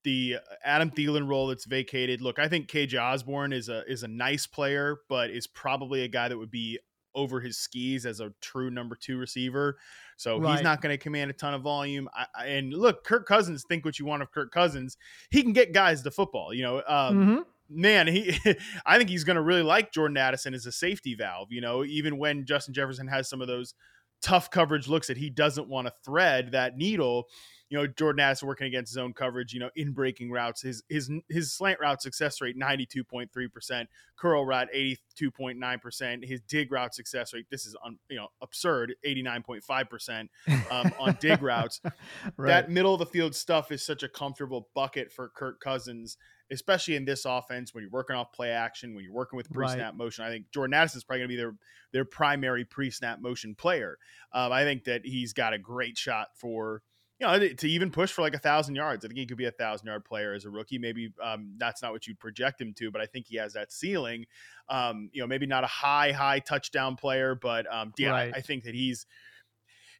the 0.04 0.36
Adam 0.64 0.90
Thielen 0.90 1.28
role 1.28 1.48
that's 1.48 1.64
vacated. 1.64 2.20
Look, 2.20 2.38
I 2.38 2.48
think 2.48 2.68
KJ 2.68 3.00
Osborn 3.00 3.52
is 3.52 3.68
a 3.68 3.84
is 3.90 4.02
a 4.02 4.08
nice 4.08 4.46
player, 4.46 4.98
but 5.08 5.30
is 5.30 5.46
probably 5.46 6.02
a 6.02 6.08
guy 6.08 6.28
that 6.28 6.38
would 6.38 6.50
be 6.50 6.78
over 7.18 7.40
his 7.40 7.58
skis 7.58 8.06
as 8.06 8.20
a 8.20 8.32
true 8.40 8.70
number 8.70 8.94
two 8.94 9.18
receiver. 9.18 9.76
So 10.16 10.38
right. 10.38 10.54
he's 10.54 10.62
not 10.62 10.80
going 10.80 10.92
to 10.92 11.02
command 11.02 11.30
a 11.30 11.34
ton 11.34 11.52
of 11.52 11.62
volume. 11.62 12.08
I, 12.14 12.26
I, 12.34 12.46
and 12.46 12.72
look, 12.72 13.04
Kirk 13.04 13.26
Cousins, 13.26 13.64
think 13.68 13.84
what 13.84 13.98
you 13.98 14.06
want 14.06 14.22
of 14.22 14.30
Kirk 14.30 14.52
Cousins. 14.52 14.96
He 15.30 15.42
can 15.42 15.52
get 15.52 15.72
guys 15.72 16.02
to 16.02 16.10
football. 16.10 16.54
You 16.54 16.62
know, 16.62 16.76
um, 16.86 17.16
mm-hmm. 17.16 17.38
man, 17.68 18.06
he. 18.06 18.38
I 18.86 18.98
think 18.98 19.10
he's 19.10 19.24
going 19.24 19.36
to 19.36 19.42
really 19.42 19.62
like 19.62 19.92
Jordan 19.92 20.16
Addison 20.16 20.54
as 20.54 20.64
a 20.66 20.72
safety 20.72 21.14
valve. 21.14 21.48
You 21.50 21.60
know, 21.60 21.84
even 21.84 22.18
when 22.18 22.46
Justin 22.46 22.72
Jefferson 22.72 23.08
has 23.08 23.28
some 23.28 23.40
of 23.40 23.48
those 23.48 23.74
tough 24.22 24.50
coverage 24.50 24.88
looks 24.88 25.08
that 25.08 25.16
he 25.16 25.30
doesn't 25.30 25.68
want 25.68 25.86
to 25.86 25.92
thread 26.04 26.52
that 26.52 26.76
needle. 26.76 27.26
You 27.68 27.76
know, 27.76 27.86
Jordan 27.86 28.20
Addison 28.20 28.48
working 28.48 28.66
against 28.66 28.92
zone 28.92 29.12
coverage, 29.12 29.52
you 29.52 29.60
know, 29.60 29.70
in 29.76 29.92
breaking 29.92 30.30
routes, 30.30 30.62
his 30.62 30.82
his 30.88 31.10
his 31.28 31.52
slant 31.52 31.80
route 31.80 32.00
success 32.00 32.40
rate 32.40 32.58
92.3%, 32.58 33.86
curl 34.16 34.46
route 34.46 34.68
82.9%, 34.74 36.24
his 36.24 36.40
dig 36.40 36.72
route 36.72 36.94
success 36.94 37.34
rate 37.34 37.46
this 37.50 37.66
is 37.66 37.76
un, 37.84 37.98
you 38.08 38.16
know, 38.16 38.28
absurd, 38.40 38.94
89.5% 39.04 40.28
um, 40.70 40.92
on 40.98 41.16
dig 41.20 41.42
routes. 41.42 41.80
right. 42.36 42.48
That 42.48 42.70
middle 42.70 42.94
of 42.94 43.00
the 43.00 43.06
field 43.06 43.34
stuff 43.34 43.70
is 43.70 43.84
such 43.84 44.02
a 44.02 44.08
comfortable 44.08 44.68
bucket 44.74 45.12
for 45.12 45.28
Kirk 45.28 45.60
Cousins 45.60 46.16
especially 46.50 46.96
in 46.96 47.04
this 47.04 47.24
offense 47.24 47.74
when 47.74 47.82
you're 47.82 47.90
working 47.90 48.16
off 48.16 48.32
play 48.32 48.50
action, 48.50 48.94
when 48.94 49.04
you're 49.04 49.12
working 49.12 49.36
with 49.36 49.50
pre-snap 49.50 49.78
right. 49.78 49.96
motion. 49.96 50.24
I 50.24 50.30
think 50.30 50.50
Jordan 50.50 50.74
Addison 50.74 50.98
is 50.98 51.04
probably 51.04 51.20
going 51.20 51.28
to 51.28 51.32
be 51.32 51.36
their 51.36 51.54
their 51.92 52.04
primary 52.04 52.64
pre-snap 52.64 53.20
motion 53.20 53.54
player. 53.54 53.98
Um, 54.32 54.52
I 54.52 54.64
think 54.64 54.84
that 54.84 55.02
he's 55.04 55.32
got 55.32 55.52
a 55.52 55.58
great 55.58 55.96
shot 55.96 56.28
for 56.34 56.82
you 57.20 57.26
know 57.26 57.38
to 57.38 57.68
even 57.68 57.90
push 57.90 58.12
for 58.12 58.22
like 58.22 58.34
a 58.34 58.38
thousand 58.38 58.74
yards. 58.74 59.04
I 59.04 59.08
think 59.08 59.18
he 59.18 59.26
could 59.26 59.36
be 59.36 59.46
a 59.46 59.50
thousand 59.50 59.86
yard 59.86 60.04
player 60.04 60.34
as 60.34 60.44
a 60.44 60.50
rookie. 60.50 60.78
Maybe 60.78 61.12
um, 61.22 61.54
that's 61.58 61.82
not 61.82 61.92
what 61.92 62.06
you'd 62.06 62.18
project 62.18 62.60
him 62.60 62.74
to, 62.74 62.90
but 62.90 63.00
I 63.00 63.06
think 63.06 63.26
he 63.26 63.36
has 63.36 63.54
that 63.54 63.72
ceiling. 63.72 64.26
Um, 64.68 65.10
you 65.12 65.20
know, 65.20 65.26
maybe 65.26 65.46
not 65.46 65.64
a 65.64 65.68
high 65.68 66.12
high 66.12 66.38
touchdown 66.38 66.96
player, 66.96 67.34
but 67.34 67.72
um, 67.72 67.92
yeah, 67.98 68.10
right. 68.10 68.32
I, 68.34 68.38
I 68.38 68.40
think 68.40 68.64
that 68.64 68.74
he's 68.74 69.06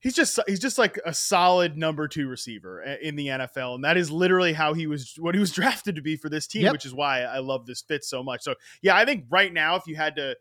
he's 0.01 0.15
just 0.15 0.39
he's 0.47 0.61
just 0.61 0.79
like 0.79 0.99
a 1.05 1.13
solid 1.13 1.77
number 1.77 2.09
two 2.09 2.29
receiver 2.29 2.83
in 2.83 3.17
the 3.17 3.27
NFL, 3.29 3.75
and 3.75 3.85
that 3.85 3.97
is 3.97 4.11
literally 4.11 4.53
how 4.53 4.75
he 4.75 4.87
was 4.87 5.15
what 5.19 5.35
he 5.35 5.41
was 5.41 5.53
drafted 5.53 5.97
to 5.97 6.03
be 6.03 6.17
for 6.17 6.29
this 6.29 6.47
team, 6.47 6.63
yep. 6.63 6.73
which 6.73 6.87
is 6.87 6.95
why 6.95 7.23
I 7.23 7.39
love 7.39 7.67
this 7.67 7.83
fit 7.83 8.05
so 8.05 8.23
much. 8.23 8.43
So 8.43 8.55
yeah, 8.83 8.97
I 8.97 9.05
think 9.05 9.25
right 9.31 9.53
now 9.53 9.77
if 9.77 9.87
you 9.87 9.97
had 9.97 10.17
to 10.17 10.37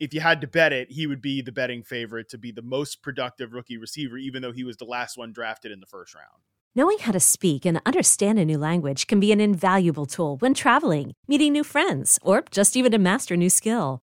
if 0.00 0.14
you 0.14 0.20
had 0.20 0.40
to 0.40 0.46
bet 0.46 0.72
it, 0.72 0.90
he 0.90 1.06
would 1.06 1.20
be 1.20 1.42
the 1.42 1.52
betting 1.52 1.82
favorite 1.82 2.28
to 2.30 2.38
be 2.38 2.52
the 2.52 2.62
most 2.62 3.02
productive 3.02 3.52
rookie 3.52 3.78
receiver, 3.78 4.16
even 4.16 4.42
though 4.42 4.52
he 4.52 4.64
was 4.64 4.76
the 4.76 4.84
last 4.84 5.16
one 5.16 5.32
drafted 5.32 5.72
in 5.72 5.80
the 5.80 5.86
first 5.86 6.14
round. 6.14 6.42
Knowing 6.74 6.98
how 6.98 7.12
to 7.12 7.20
speak 7.20 7.66
and 7.66 7.80
understand 7.84 8.38
a 8.38 8.44
new 8.44 8.58
language 8.58 9.06
can 9.06 9.18
be 9.18 9.32
an 9.32 9.40
invaluable 9.40 10.06
tool 10.06 10.36
when 10.36 10.54
traveling, 10.54 11.14
meeting 11.26 11.52
new 11.52 11.64
friends, 11.64 12.18
or 12.22 12.44
just 12.50 12.76
even 12.76 12.92
to 12.92 12.98
master 12.98 13.34
a 13.34 13.36
new 13.36 13.50
skill. 13.50 14.00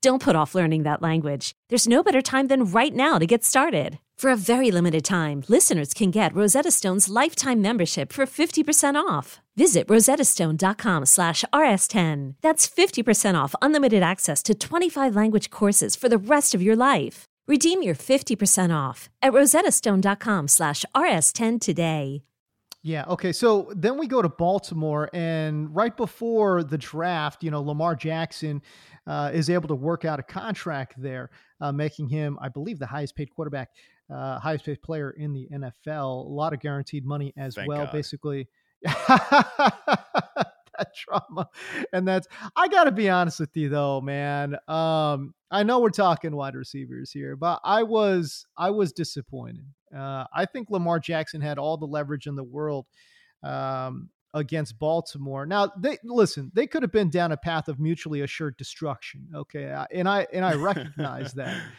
Don't 0.00 0.22
put 0.22 0.36
off 0.36 0.54
learning 0.54 0.84
that 0.84 1.02
language. 1.02 1.52
There's 1.68 1.88
no 1.88 2.04
better 2.04 2.22
time 2.22 2.46
than 2.46 2.64
right 2.64 2.94
now 2.94 3.18
to 3.18 3.26
get 3.26 3.44
started. 3.44 3.98
For 4.16 4.30
a 4.30 4.36
very 4.36 4.70
limited 4.70 5.04
time, 5.04 5.42
listeners 5.48 5.92
can 5.92 6.10
get 6.10 6.34
Rosetta 6.34 6.70
Stone's 6.70 7.08
lifetime 7.08 7.60
membership 7.60 8.12
for 8.12 8.26
50% 8.26 8.94
off. 8.94 9.40
Visit 9.56 9.88
rosettastone.com 9.88 11.06
slash 11.06 11.44
rs10. 11.52 12.34
That's 12.42 12.68
50% 12.68 13.34
off 13.40 13.54
unlimited 13.60 14.02
access 14.02 14.42
to 14.44 14.54
25 14.54 15.16
language 15.16 15.50
courses 15.50 15.96
for 15.96 16.08
the 16.08 16.18
rest 16.18 16.54
of 16.54 16.62
your 16.62 16.76
life. 16.76 17.24
Redeem 17.48 17.82
your 17.82 17.94
50% 17.94 18.74
off 18.76 19.08
at 19.20 19.32
rosettastone.com 19.32 20.48
slash 20.48 20.84
rs10 20.94 21.60
today. 21.60 22.22
Yeah. 22.82 23.04
Okay. 23.08 23.32
So 23.32 23.72
then 23.74 23.98
we 23.98 24.06
go 24.06 24.22
to 24.22 24.28
Baltimore, 24.28 25.10
and 25.12 25.74
right 25.74 25.96
before 25.96 26.62
the 26.62 26.78
draft, 26.78 27.42
you 27.42 27.50
know, 27.50 27.60
Lamar 27.60 27.96
Jackson 27.96 28.62
uh, 29.08 29.30
is 29.32 29.50
able 29.50 29.66
to 29.68 29.74
work 29.74 30.04
out 30.04 30.20
a 30.20 30.22
contract 30.22 30.94
there, 30.98 31.30
uh, 31.60 31.72
making 31.72 32.08
him, 32.08 32.38
I 32.40 32.48
believe, 32.48 32.78
the 32.78 32.86
highest 32.86 33.16
paid 33.16 33.30
quarterback 33.30 33.70
uh, 34.12 34.38
highest 34.38 34.64
paid 34.64 34.80
player 34.82 35.10
in 35.10 35.32
the 35.32 35.48
NFL. 35.52 36.26
A 36.26 36.28
lot 36.28 36.52
of 36.52 36.60
guaranteed 36.60 37.04
money 37.04 37.32
as 37.36 37.54
Thank 37.54 37.68
well. 37.68 37.84
God. 37.84 37.92
Basically, 37.92 38.48
that 38.82 40.46
trauma, 40.94 41.48
and 41.92 42.06
that's. 42.06 42.28
I 42.54 42.68
got 42.68 42.84
to 42.84 42.92
be 42.92 43.08
honest 43.08 43.40
with 43.40 43.56
you 43.56 43.68
though, 43.68 44.00
man. 44.00 44.56
Um, 44.68 45.34
I 45.50 45.62
know 45.62 45.80
we're 45.80 45.90
talking 45.90 46.36
wide 46.36 46.54
receivers 46.54 47.10
here, 47.10 47.36
but 47.36 47.60
I 47.64 47.82
was 47.82 48.46
I 48.56 48.70
was 48.70 48.92
disappointed. 48.92 49.64
Uh, 49.94 50.24
I 50.34 50.44
think 50.44 50.70
Lamar 50.70 51.00
Jackson 51.00 51.40
had 51.40 51.58
all 51.58 51.76
the 51.76 51.86
leverage 51.86 52.26
in 52.26 52.36
the 52.36 52.44
world. 52.44 52.86
Um, 53.42 54.10
against 54.34 54.78
Baltimore. 54.78 55.46
Now, 55.46 55.72
they 55.78 55.98
listen, 56.04 56.50
they 56.54 56.66
could 56.66 56.82
have 56.82 56.92
been 56.92 57.10
down 57.10 57.32
a 57.32 57.36
path 57.36 57.68
of 57.68 57.78
mutually 57.80 58.20
assured 58.22 58.56
destruction, 58.56 59.28
okay? 59.34 59.84
And 59.92 60.08
I 60.08 60.26
and 60.32 60.44
I 60.44 60.54
recognize 60.54 61.32
that. 61.34 61.60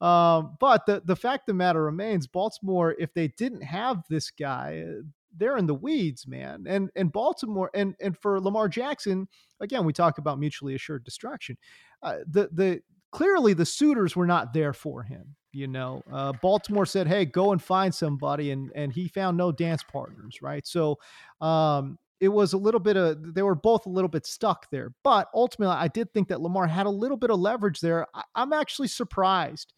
Um, 0.00 0.56
but 0.60 0.86
the, 0.86 1.02
the 1.04 1.14
fact 1.14 1.42
of 1.42 1.46
the 1.48 1.54
matter 1.58 1.84
remains, 1.84 2.26
Baltimore, 2.26 2.94
if 2.98 3.12
they 3.12 3.28
didn't 3.28 3.62
have 3.62 4.02
this 4.08 4.30
guy, 4.30 4.82
uh, 4.88 5.02
they're 5.36 5.58
in 5.58 5.66
the 5.66 5.74
weeds, 5.74 6.26
man. 6.26 6.64
And 6.66 6.90
and 6.96 7.12
Baltimore 7.12 7.70
and 7.74 7.94
and 8.00 8.16
for 8.16 8.40
Lamar 8.40 8.68
Jackson, 8.68 9.28
again, 9.60 9.84
we 9.84 9.92
talk 9.92 10.18
about 10.18 10.38
mutually 10.38 10.74
assured 10.74 11.04
destruction. 11.04 11.58
Uh, 12.02 12.18
the 12.26 12.48
the 12.52 12.80
clearly 13.10 13.52
the 13.52 13.66
suitors 13.66 14.16
were 14.16 14.26
not 14.26 14.52
there 14.52 14.72
for 14.72 15.02
him. 15.02 15.36
You 15.54 15.68
know, 15.68 16.02
uh, 16.12 16.32
Baltimore 16.42 16.86
said, 16.86 17.06
"Hey, 17.06 17.24
go 17.24 17.52
and 17.52 17.62
find 17.62 17.94
somebody," 17.94 18.50
and 18.50 18.72
and 18.74 18.92
he 18.92 19.08
found 19.08 19.36
no 19.36 19.52
dance 19.52 19.82
partners, 19.82 20.42
right? 20.42 20.66
So, 20.66 20.98
um, 21.40 21.98
it 22.20 22.28
was 22.28 22.52
a 22.52 22.58
little 22.58 22.80
bit 22.80 22.96
of 22.96 23.34
they 23.34 23.42
were 23.42 23.54
both 23.54 23.86
a 23.86 23.90
little 23.90 24.08
bit 24.08 24.26
stuck 24.26 24.70
there. 24.70 24.92
But 25.02 25.28
ultimately, 25.34 25.76
I 25.76 25.88
did 25.88 26.12
think 26.12 26.28
that 26.28 26.40
Lamar 26.40 26.66
had 26.66 26.86
a 26.86 26.90
little 26.90 27.16
bit 27.16 27.30
of 27.30 27.38
leverage 27.38 27.80
there. 27.80 28.06
I, 28.14 28.22
am 28.34 28.52
actually 28.52 28.88
surprised 28.88 29.72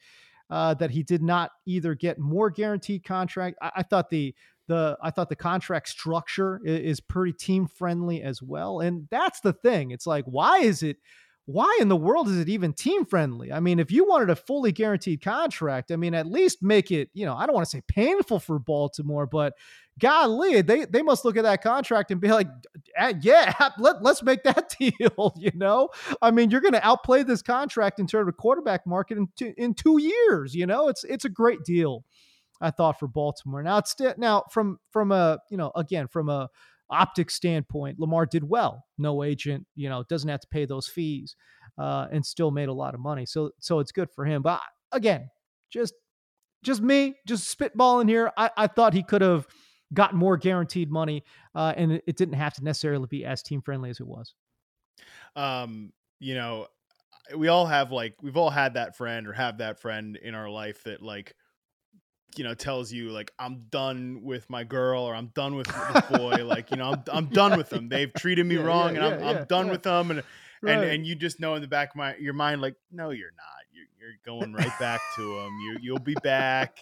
uh, 0.51 0.75
that 0.75 0.91
he 0.91 1.03
did 1.03 1.23
not 1.23 1.51
either 1.67 1.95
get 1.95 2.19
more 2.19 2.51
guaranteed 2.51 3.05
contract. 3.05 3.59
I, 3.61 3.73
I, 3.77 3.83
thought 3.83 4.11
the 4.11 4.35
the 4.69 4.97
I 5.03 5.11
thought 5.11 5.29
the 5.29 5.37
contract 5.37 5.89
structure 5.89 6.61
is, 6.65 6.81
is 6.81 7.01
pretty 7.01 7.33
team 7.33 7.67
friendly 7.67 8.23
as 8.23 8.43
well, 8.43 8.81
and 8.81 9.09
that's 9.11 9.41
the 9.41 9.53
thing. 9.53 9.91
It's 9.91 10.07
like 10.07 10.25
why 10.25 10.59
is 10.59 10.83
it? 10.83 10.99
Why 11.47 11.79
in 11.81 11.89
the 11.89 11.97
world 11.97 12.29
is 12.29 12.39
it 12.39 12.49
even 12.49 12.73
team 12.73 13.05
friendly? 13.05 13.53
I 13.53 13.61
mean, 13.61 13.79
if 13.79 13.93
you 13.93 14.05
wanted 14.05 14.31
a 14.31 14.37
fully 14.37 14.73
guaranteed 14.73 15.23
contract, 15.23 15.93
I 15.93 15.97
mean, 15.97 16.13
at 16.13 16.27
least 16.27 16.61
make 16.61 16.91
it, 16.91 17.09
you 17.15 17.25
know, 17.25 17.37
I 17.37 17.47
don't 17.47 17.55
want 17.55 17.65
to 17.65 17.71
say 17.71 17.83
painful 17.87 18.41
for 18.41 18.59
Baltimore, 18.59 19.27
but 19.27 19.55
golly, 20.01 20.61
they 20.63 20.87
they 20.87 21.03
must 21.03 21.25
look 21.25 21.37
at 21.37 21.45
that 21.45 21.63
contract 21.63 22.11
and 22.11 22.21
be 22.21 22.33
like, 22.33 22.49
yeah, 23.21 23.55
let, 23.79 24.03
let's 24.03 24.25
make 24.25 24.43
that 24.43 24.75
deal. 24.81 25.35
You 25.37 25.53
know, 25.55 25.91
I 26.21 26.33
mean, 26.33 26.51
you're 26.51 26.61
going 26.61 26.75
to 26.75 26.87
outplay 26.87 27.23
this 27.23 27.43
contract 27.43 28.01
in 28.01 28.09
terms 28.09 28.29
of 28.29 28.37
quarterback 28.37 28.85
market 28.85 29.17
in 29.17 29.29
two, 29.37 29.55
in 29.57 29.75
two 29.75 30.01
years. 30.01 30.53
You 30.53 30.67
know, 30.67 30.89
it's 30.89 31.05
it's 31.05 31.25
a 31.25 31.31
great 31.31 31.63
deal, 31.65 32.05
I 32.61 32.73
thought 32.73 32.99
for 32.99 33.07
Baltimore. 33.07 33.63
Now 33.63 33.79
it's 33.79 33.95
now 34.19 34.43
from 34.51 34.81
from 34.91 35.13
a 35.13 35.39
you 35.49 35.57
know 35.57 35.71
again 35.77 36.09
from 36.09 36.29
a 36.29 36.49
optic 36.91 37.31
standpoint, 37.31 37.99
Lamar 37.99 38.27
did 38.27 38.45
well. 38.45 38.85
No 38.99 39.23
agent, 39.23 39.67
you 39.75 39.89
know, 39.89 40.05
doesn't 40.09 40.29
have 40.29 40.41
to 40.41 40.49
pay 40.49 40.65
those 40.65 40.87
fees, 40.87 41.37
uh, 41.79 42.07
and 42.11 42.25
still 42.25 42.51
made 42.51 42.69
a 42.69 42.73
lot 42.73 42.95
of 42.95 43.01
money. 43.01 43.27
So 43.27 43.51
so 43.59 43.81
it's 43.81 43.93
good 43.93 44.11
for 44.11 44.25
him. 44.25 44.43
But 44.43 44.61
again, 44.93 45.31
just 45.71 45.95
just 46.63 46.83
me, 46.83 47.17
just 47.27 47.57
spitballing 47.57 48.09
here. 48.09 48.33
I, 48.37 48.51
I 48.57 48.67
thought 48.67 48.95
he 48.95 49.03
could 49.03 49.23
have 49.23 49.47
gotten 49.95 50.19
more 50.19 50.37
guaranteed 50.37 50.91
money, 50.91 51.25
uh, 51.55 51.73
and 51.77 51.93
it, 51.93 52.05
it 52.07 52.17
didn't 52.17 52.35
have 52.35 52.55
to 52.55 52.65
necessarily 52.65 53.07
be 53.09 53.25
as 53.25 53.43
team 53.43 53.63
friendly 53.63 53.91
as 53.91 54.01
it 54.01 54.07
was. 54.07 54.35
Um, 55.35 55.93
you 56.19 56.35
know, 56.35 56.67
we 57.37 57.49
all 57.49 57.67
have 57.67 57.93
like 57.93 58.15
we've 58.23 58.37
all 58.37 58.51
had 58.51 58.75
that 58.75 58.97
friend 58.97 59.27
or 59.27 59.33
have 59.33 59.59
that 59.59 59.81
friend 59.81 60.17
in 60.17 60.35
our 60.35 60.49
life 60.49 60.83
that 60.85 61.03
like 61.03 61.35
you 62.39 62.45
know 62.45 62.55
tells 62.55 62.93
you 62.93 63.11
like 63.11 63.33
I'm 63.39 63.65
done 63.71 64.21
with 64.23 64.49
my 64.51 64.65
girl 64.65 65.03
or 65.03 65.15
I'm 65.15 65.29
done 65.29 65.57
with 65.57 65.67
this 65.67 66.19
boy 66.19 66.45
like 66.45 66.71
you 66.71 66.77
know 66.77 66.93
I'm 66.93 67.03
I'm 67.13 67.27
done 67.27 67.53
yeah, 67.53 67.57
with 67.57 67.71
them 67.71 67.89
they've 67.89 68.13
treated 68.13 68.47
me 68.47 68.57
yeah, 68.57 68.63
wrong 68.63 68.95
yeah, 68.95 69.07
and 69.07 69.25
I'm 69.25 69.37
I'm 69.37 69.45
done 69.45 69.69
with 69.69 69.83
them 69.83 70.11
and 70.11 70.23
right. 70.63 70.73
and 70.73 70.85
and 70.85 71.07
you 71.07 71.15
just 71.15 71.41
know 71.41 71.55
in 71.55 71.63
the 71.63 71.69
back 71.69 71.91
of 71.91 71.97
my 71.97 72.17
your 72.17 72.35
mind 72.35 72.61
like 72.61 72.77
no 72.91 73.11
you're 73.11 73.33
not 73.37 73.57
you're 74.07 74.37
going 74.39 74.53
right 74.53 74.79
back 74.79 75.01
to 75.17 75.37
them. 75.37 75.59
You 75.61 75.79
you'll 75.81 75.99
be 75.99 76.15
back. 76.23 76.79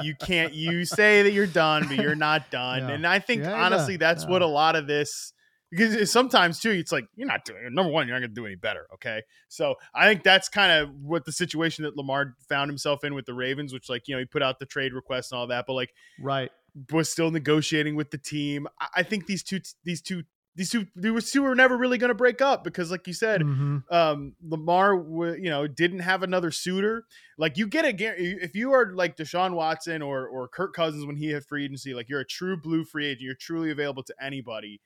you 0.00 0.14
can't. 0.14 0.54
You 0.54 0.84
say 0.84 1.22
that 1.22 1.32
you're 1.32 1.46
done, 1.46 1.86
but 1.88 1.96
you're 1.96 2.14
not 2.14 2.50
done. 2.50 2.90
And 2.90 3.06
I 3.06 3.18
think 3.18 3.44
honestly, 3.44 3.96
that's 3.96 4.26
what 4.26 4.42
a 4.42 4.46
lot 4.46 4.76
of 4.76 4.86
this. 4.86 5.32
Because 5.76 6.10
sometimes 6.10 6.60
too, 6.60 6.70
it's 6.70 6.92
like 6.92 7.06
you're 7.16 7.28
not 7.28 7.44
doing 7.44 7.62
number 7.72 7.90
one. 7.90 8.06
You're 8.06 8.16
not 8.16 8.20
going 8.20 8.34
to 8.34 8.40
do 8.40 8.46
any 8.46 8.54
better. 8.54 8.86
Okay, 8.94 9.22
so 9.48 9.74
I 9.94 10.08
think 10.08 10.22
that's 10.22 10.48
kind 10.48 10.72
of 10.72 10.90
what 11.02 11.24
the 11.24 11.32
situation 11.32 11.84
that 11.84 11.96
Lamar 11.96 12.34
found 12.48 12.70
himself 12.70 13.04
in 13.04 13.14
with 13.14 13.26
the 13.26 13.34
Ravens, 13.34 13.72
which 13.72 13.88
like 13.88 14.08
you 14.08 14.14
know 14.14 14.20
he 14.20 14.24
put 14.24 14.42
out 14.42 14.58
the 14.58 14.66
trade 14.66 14.92
request 14.92 15.32
and 15.32 15.38
all 15.38 15.46
that, 15.48 15.64
but 15.66 15.74
like 15.74 15.92
right 16.20 16.50
was 16.92 17.08
still 17.08 17.30
negotiating 17.30 17.94
with 17.94 18.10
the 18.10 18.18
team. 18.18 18.66
I 18.94 19.02
think 19.02 19.26
these 19.26 19.42
two 19.42 19.60
these 19.84 20.00
two 20.00 20.24
these 20.56 20.70
two 20.70 20.86
these 20.94 21.30
two 21.30 21.42
were 21.42 21.54
never 21.54 21.76
really 21.76 21.98
going 21.98 22.08
to 22.08 22.14
break 22.14 22.40
up 22.40 22.62
because 22.62 22.90
like 22.90 23.06
you 23.06 23.12
said 23.12 23.42
mm-hmm. 23.42 23.78
um 23.90 24.34
lamar 24.42 24.96
w- 24.96 25.34
you 25.34 25.50
know 25.50 25.66
didn't 25.66 25.98
have 26.00 26.22
another 26.22 26.50
suitor 26.50 27.04
like 27.38 27.56
you 27.56 27.66
get 27.66 27.84
a 27.84 27.94
if 28.42 28.54
you 28.54 28.72
are 28.72 28.92
like 28.94 29.16
deshaun 29.16 29.54
watson 29.54 30.00
or 30.00 30.26
or 30.26 30.46
kirk 30.46 30.72
cousins 30.72 31.04
when 31.04 31.16
he 31.16 31.30
had 31.30 31.44
free 31.44 31.64
agency 31.64 31.92
like 31.92 32.08
you're 32.08 32.20
a 32.20 32.26
true 32.26 32.56
blue 32.56 32.84
free 32.84 33.06
agent 33.06 33.22
you're 33.22 33.34
truly 33.34 33.70
available 33.70 34.02
to 34.02 34.14
anybody 34.20 34.80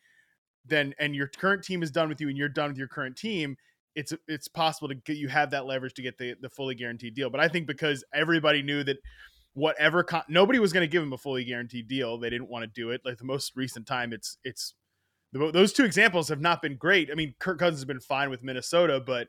then 0.67 0.95
and 0.99 1.15
your 1.15 1.29
current 1.29 1.65
team 1.65 1.83
is 1.83 1.91
done 1.91 2.09
with 2.09 2.21
you 2.21 2.29
and 2.29 2.37
you're 2.37 2.49
done 2.49 2.69
with 2.69 2.79
your 2.79 2.88
current 2.88 3.17
team, 3.17 3.57
it's 3.95 4.12
it's 4.27 4.49
possible 4.49 4.88
to 4.88 4.95
get 4.95 5.17
you 5.17 5.29
have 5.29 5.50
that 5.50 5.67
leverage 5.67 5.95
to 5.95 6.03
get 6.03 6.19
the 6.19 6.35
the 6.41 6.49
fully 6.49 6.75
guaranteed 6.75 7.15
deal. 7.15 7.31
But 7.31 7.41
I 7.41 7.49
think 7.49 7.67
because 7.67 8.05
everybody 8.15 8.62
knew 8.62 8.85
that 8.85 8.99
whatever 9.55 10.05
con- 10.05 10.23
nobody 10.29 10.59
was 10.59 10.73
going 10.73 10.87
to 10.87 10.91
give 10.91 11.03
him 11.03 11.12
a 11.12 11.19
fully 11.19 11.45
guaranteed 11.45 11.88
deal, 11.88 12.19
they 12.19 12.31
didn't 12.31 12.49
want 12.49 12.62
to 12.62 12.81
do 12.81 12.91
it. 12.91 13.00
Like 13.05 13.19
the 13.19 13.25
most 13.25 13.53
recent 13.57 13.87
time, 13.87 14.12
it's 14.12 14.38
it's 14.45 14.75
those 15.33 15.73
two 15.73 15.85
examples 15.85 16.29
have 16.29 16.41
not 16.41 16.62
been 16.62 16.77
great. 16.77 17.11
I 17.11 17.15
mean, 17.15 17.35
Kirk 17.38 17.59
Cousins 17.59 17.81
has 17.81 17.85
been 17.85 18.00
fine 18.00 18.31
with 18.31 18.43
Minnesota, 18.43 19.03
but 19.05 19.29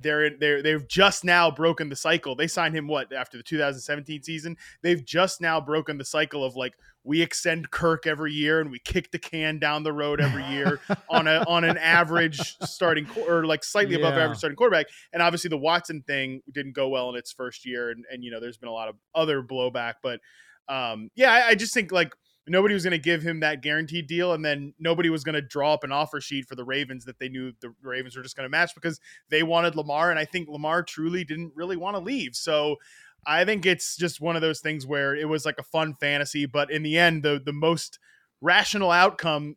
they're 0.00 0.30
they're 0.36 0.62
they've 0.62 0.86
just 0.86 1.24
now 1.24 1.50
broken 1.50 1.88
the 1.88 1.96
cycle. 1.96 2.34
They 2.34 2.46
signed 2.46 2.74
him 2.74 2.86
what 2.86 3.12
after 3.12 3.36
the 3.36 3.42
2017 3.42 4.22
season. 4.22 4.56
They've 4.82 5.04
just 5.04 5.40
now 5.40 5.60
broken 5.60 5.98
the 5.98 6.04
cycle 6.04 6.44
of 6.44 6.56
like 6.56 6.74
we 7.02 7.22
extend 7.22 7.70
Kirk 7.70 8.06
every 8.06 8.32
year 8.32 8.60
and 8.60 8.70
we 8.70 8.78
kick 8.78 9.10
the 9.10 9.18
can 9.18 9.58
down 9.58 9.82
the 9.82 9.92
road 9.92 10.20
every 10.20 10.44
year 10.44 10.80
on 11.08 11.26
a 11.26 11.44
on 11.46 11.64
an 11.64 11.78
average 11.78 12.56
starting 12.62 13.06
or 13.28 13.46
like 13.46 13.64
slightly 13.64 13.94
yeah. 13.94 14.06
above 14.06 14.18
average 14.18 14.38
starting 14.38 14.56
quarterback. 14.56 14.86
And 15.12 15.22
obviously 15.22 15.48
the 15.48 15.58
Watson 15.58 16.02
thing 16.06 16.42
didn't 16.52 16.72
go 16.72 16.88
well 16.88 17.10
in 17.10 17.16
its 17.16 17.32
first 17.32 17.66
year, 17.66 17.90
and 17.90 18.04
and 18.10 18.24
you 18.24 18.30
know 18.30 18.40
there's 18.40 18.58
been 18.58 18.68
a 18.68 18.72
lot 18.72 18.88
of 18.88 18.96
other 19.14 19.42
blowback, 19.42 19.94
but 20.02 20.20
um 20.68 21.10
yeah, 21.14 21.32
I, 21.32 21.48
I 21.48 21.54
just 21.54 21.74
think 21.74 21.90
like 21.90 22.12
nobody 22.46 22.74
was 22.74 22.82
going 22.82 22.92
to 22.92 22.98
give 22.98 23.22
him 23.22 23.40
that 23.40 23.62
guaranteed 23.62 24.06
deal 24.06 24.32
and 24.32 24.44
then 24.44 24.74
nobody 24.78 25.10
was 25.10 25.24
going 25.24 25.34
to 25.34 25.42
draw 25.42 25.74
up 25.74 25.84
an 25.84 25.92
offer 25.92 26.20
sheet 26.20 26.46
for 26.46 26.54
the 26.54 26.64
Ravens 26.64 27.04
that 27.04 27.18
they 27.18 27.28
knew 27.28 27.52
the 27.60 27.72
Ravens 27.82 28.16
were 28.16 28.22
just 28.22 28.36
going 28.36 28.44
to 28.44 28.50
match 28.50 28.74
because 28.74 29.00
they 29.28 29.42
wanted 29.42 29.76
Lamar 29.76 30.10
and 30.10 30.18
I 30.18 30.24
think 30.24 30.48
Lamar 30.48 30.82
truly 30.82 31.24
didn't 31.24 31.52
really 31.54 31.76
want 31.76 31.96
to 31.96 32.00
leave. 32.02 32.34
So 32.34 32.76
I 33.26 33.44
think 33.44 33.66
it's 33.66 33.96
just 33.96 34.20
one 34.20 34.36
of 34.36 34.42
those 34.42 34.60
things 34.60 34.86
where 34.86 35.14
it 35.14 35.28
was 35.28 35.44
like 35.44 35.58
a 35.58 35.62
fun 35.62 35.94
fantasy 35.94 36.46
but 36.46 36.70
in 36.70 36.82
the 36.82 36.98
end 36.98 37.22
the 37.22 37.40
the 37.44 37.52
most 37.52 37.98
rational 38.40 38.90
outcome 38.90 39.56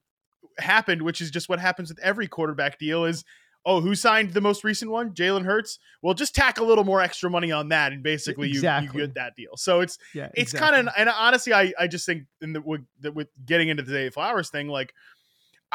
happened 0.60 1.02
which 1.02 1.22
is 1.22 1.32
just 1.32 1.50
what 1.50 1.60
happens 1.60 1.90
with 1.90 2.00
every 2.00 2.28
quarterback 2.28 2.78
deal 2.78 3.06
is 3.06 3.24
oh, 3.66 3.82
who 3.82 3.96
signed 3.96 4.34
the 4.34 4.42
most 4.42 4.64
recent 4.64 4.92
one? 4.92 5.14
Jalen 5.14 5.46
Hurts. 5.46 5.80
Well, 6.02 6.14
just 6.14 6.36
tack 6.36 6.60
a 6.60 6.64
little 6.64 6.84
more 6.84 7.02
extra 7.02 7.30
money 7.30 7.52
on 7.52 7.70
that, 7.70 7.92
and 7.94 8.04
basically 8.04 8.50
you, 8.50 8.56
exactly. 8.56 9.02
you 9.02 9.08
get 9.08 9.16
that 9.16 9.36
deal. 9.36 9.56
So 9.56 9.82
it's 9.82 9.98
yeah, 10.14 10.30
it's 10.34 10.54
exactly. 10.54 10.76
kind 10.76 10.88
of 10.88 10.94
and 10.98 11.10
honestly, 11.10 11.54
I 11.54 11.74
I 11.80 11.88
just 11.88 12.06
think 12.06 12.24
in 12.42 12.54
the 12.54 12.62
with, 12.62 12.82
with 13.14 13.28
getting 13.46 13.70
into 13.70 13.84
the 13.84 13.92
Zay 13.92 14.10
Flowers 14.10 14.50
thing, 14.50 14.68
like. 14.68 14.94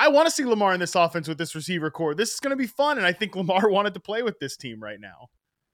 I 0.01 0.07
want 0.07 0.29
to 0.29 0.31
see 0.31 0.45
Lamar 0.45 0.75
in 0.75 0.79
this 0.79 0.95
offense 0.95 1.27
with 1.27 1.39
this 1.39 1.57
receiver 1.57 1.91
corps. 1.91 2.15
This 2.15 2.33
is 2.33 2.39
going 2.39 2.53
to 2.53 2.57
be 2.57 2.69
fun, 2.69 2.99
and 2.99 3.05
I 3.05 3.11
think 3.11 3.35
Lamar 3.35 3.69
wanted 3.69 3.95
to 3.95 4.01
play 4.01 4.23
with 4.23 4.39
this 4.39 4.57
team 4.57 4.81
right 4.81 5.01
now. 5.01 5.29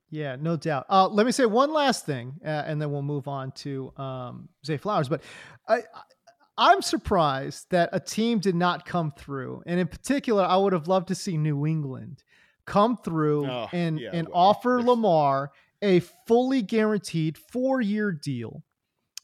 Yeah, 0.09 0.35
no 0.39 0.55
doubt. 0.57 0.85
Uh, 0.89 1.07
let 1.07 1.27
me 1.27 1.31
say 1.31 1.45
one 1.45 1.71
last 1.71 2.07
thing, 2.07 2.33
uh, 2.43 2.47
and 2.47 2.81
then 2.81 2.91
we'll 2.91 3.03
move 3.03 3.27
on 3.27 3.51
to 3.57 3.91
um, 3.97 4.49
Zay 4.65 4.77
Flowers. 4.77 5.09
But 5.09 5.21
I, 5.67 5.81
I'm 6.57 6.81
surprised 6.81 7.67
that 7.71 7.89
a 7.91 7.99
team 7.99 8.39
did 8.39 8.55
not 8.55 8.85
come 8.85 9.11
through. 9.11 9.63
And 9.65 9.79
in 9.79 9.87
particular, 9.87 10.43
I 10.43 10.57
would 10.57 10.73
have 10.73 10.87
loved 10.87 11.09
to 11.09 11.15
see 11.15 11.37
New 11.37 11.65
England 11.65 12.23
come 12.65 12.97
through 12.97 13.47
oh, 13.47 13.67
and, 13.73 13.99
yeah, 13.99 14.09
and 14.13 14.27
well, 14.27 14.37
offer 14.37 14.81
Lamar 14.81 15.51
a 15.81 15.99
fully 16.27 16.61
guaranteed 16.61 17.37
four 17.37 17.81
year 17.81 18.11
deal. 18.11 18.63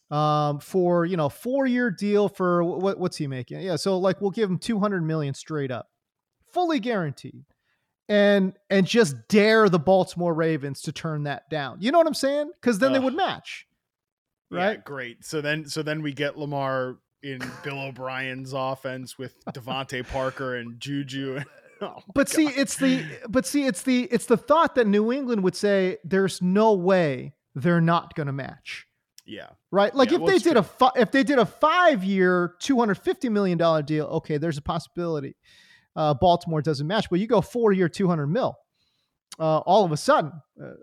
Um, 0.10 0.60
for 0.60 1.06
you 1.06 1.16
know, 1.16 1.30
four 1.30 1.66
year 1.66 1.90
deal 1.90 2.28
for 2.28 2.66
what 2.66 3.00
what's 3.00 3.16
he 3.16 3.28
making? 3.28 3.62
Yeah, 3.62 3.78
so 3.78 3.98
like 3.98 4.20
we'll 4.20 4.32
give 4.32 4.50
him 4.50 4.58
200 4.58 5.02
million 5.02 5.34
straight 5.34 5.72
up, 5.72 5.90
fully 6.52 6.82
guaranteed. 6.82 7.46
And 8.10 8.54
and 8.70 8.86
just 8.86 9.16
dare 9.30 9.70
the 9.70 9.80
Baltimore 9.80 10.34
Ravens 10.34 10.82
to 10.82 10.92
turn 10.92 11.24
that 11.24 11.50
down. 11.50 11.78
You 11.80 11.94
know 11.94 11.98
what 11.98 12.08
I'm 12.08 12.14
saying? 12.14 12.52
Because 12.60 12.80
then 12.80 12.92
they 12.92 13.00
would 13.00 13.16
match 13.16 13.68
right? 14.52 14.72
Yeah, 14.72 14.82
great. 14.84 15.26
So 15.26 15.42
then, 15.42 15.66
so 15.66 15.82
then 15.82 16.02
we 16.02 16.14
get 16.14 16.38
Lamar 16.38 16.98
in 17.24 17.40
Bill 17.64 17.80
O'Brien's 17.80 18.54
offense 18.54 19.18
with 19.18 19.44
DeVante 19.46 20.08
Parker 20.08 20.56
and 20.56 20.80
Juju. 20.80 21.42
Oh 21.84 21.98
but 22.14 22.28
God. 22.28 22.30
see, 22.30 22.46
it's 22.46 22.78
the 22.78 23.04
but 23.28 23.44
see, 23.48 23.66
it's 23.66 23.82
the 23.82 24.04
it's 24.12 24.28
the 24.28 24.38
thought 24.38 24.76
that 24.76 24.86
New 24.86 25.12
England 25.12 25.44
would 25.44 25.56
say 25.56 25.98
there's 26.04 26.40
no 26.40 26.74
way 26.74 27.34
they're 27.56 27.82
not 27.82 28.14
going 28.14 28.28
to 28.28 28.34
match. 28.34 28.86
Yeah. 29.26 29.48
Right. 29.72 29.94
Like 29.96 30.10
yeah, 30.10 30.18
if 30.18 30.22
well, 30.22 30.32
they 30.32 30.38
did 30.38 30.52
true. 30.52 30.60
a 30.60 30.64
fi- 30.64 30.92
if 30.96 31.12
they 31.12 31.24
did 31.24 31.40
a 31.40 31.46
five 31.48 32.04
year, 32.04 32.54
two 32.60 32.78
hundred 32.78 33.00
fifty 33.00 33.30
million 33.30 33.58
dollar 33.58 33.82
deal, 33.82 34.06
okay, 34.06 34.38
there's 34.38 34.60
a 34.60 34.62
possibility. 34.62 35.36
Uh, 35.96 36.14
Baltimore 36.14 36.62
doesn't 36.62 36.86
match, 36.86 37.10
but 37.10 37.20
you 37.20 37.26
go 37.26 37.42
four 37.42 37.72
year, 37.72 37.90
two 37.90 38.08
hundred 38.08 38.28
mil. 38.28 38.56
Uh, 39.40 39.58
all 39.60 39.84
of 39.84 39.92
a 39.92 39.98
sudden, 39.98 40.34
uh, 40.62 40.74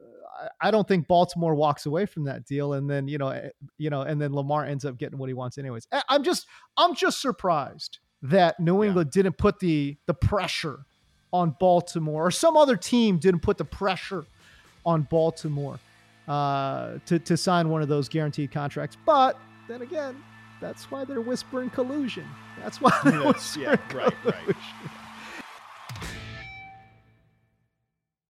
I 0.61 0.71
don't 0.71 0.87
think 0.87 1.07
Baltimore 1.09 1.55
walks 1.55 1.87
away 1.87 2.07
from 2.07 2.25
that 2.25 2.45
deal, 2.45 2.75
and 2.75 2.89
then 2.89 3.09
you 3.09 3.19
know, 3.19 3.29
eh, 3.29 3.51
you 3.79 3.91
know, 3.91 4.03
and 4.03 4.21
then 4.21 4.35
Lamar 4.35 4.65
ends 4.65 4.85
up 4.85 4.99
getting 4.99 5.19
what 5.19 5.29
he 5.29 5.35
wants 5.35 5.59
anyways. 5.59 5.87
I'm 6.09 6.23
just, 6.23 6.47
I'm 6.77 6.95
just 6.95 7.21
surprised 7.21 7.99
that 8.23 8.59
New 8.59 8.85
England 8.85 9.11
yeah. 9.13 9.23
didn't 9.23 9.39
put 9.39 9.59
the 9.59 9.97
the 10.07 10.15
pressure 10.15 10.81
on 11.33 11.57
Baltimore, 11.61 12.27
or 12.27 12.31
some 12.31 12.57
other 12.57 12.77
team 12.77 13.19
didn't 13.19 13.41
put 13.41 13.59
the 13.59 13.65
pressure 13.65 14.25
on 14.87 15.03
Baltimore 15.03 15.79
uh, 16.27 16.99
to 17.07 17.19
to 17.19 17.37
sign 17.37 17.69
one 17.69 17.83
of 17.83 17.89
those 17.89 18.09
guaranteed 18.09 18.51
contracts. 18.51 18.97
But 19.05 19.39
then 19.69 19.83
again, 19.83 20.23
that's 20.61 20.91
why 20.91 21.05
they're 21.05 21.21
whispering 21.21 21.71
collusion. 21.71 22.27
That's 22.63 22.81
why 22.81 22.99
they're 23.05 23.23
yes, 23.23 23.57
whispering 23.57 23.65
yeah, 23.65 23.97
right, 23.97 24.15
collusion. 24.23 24.45
right. 24.47 25.08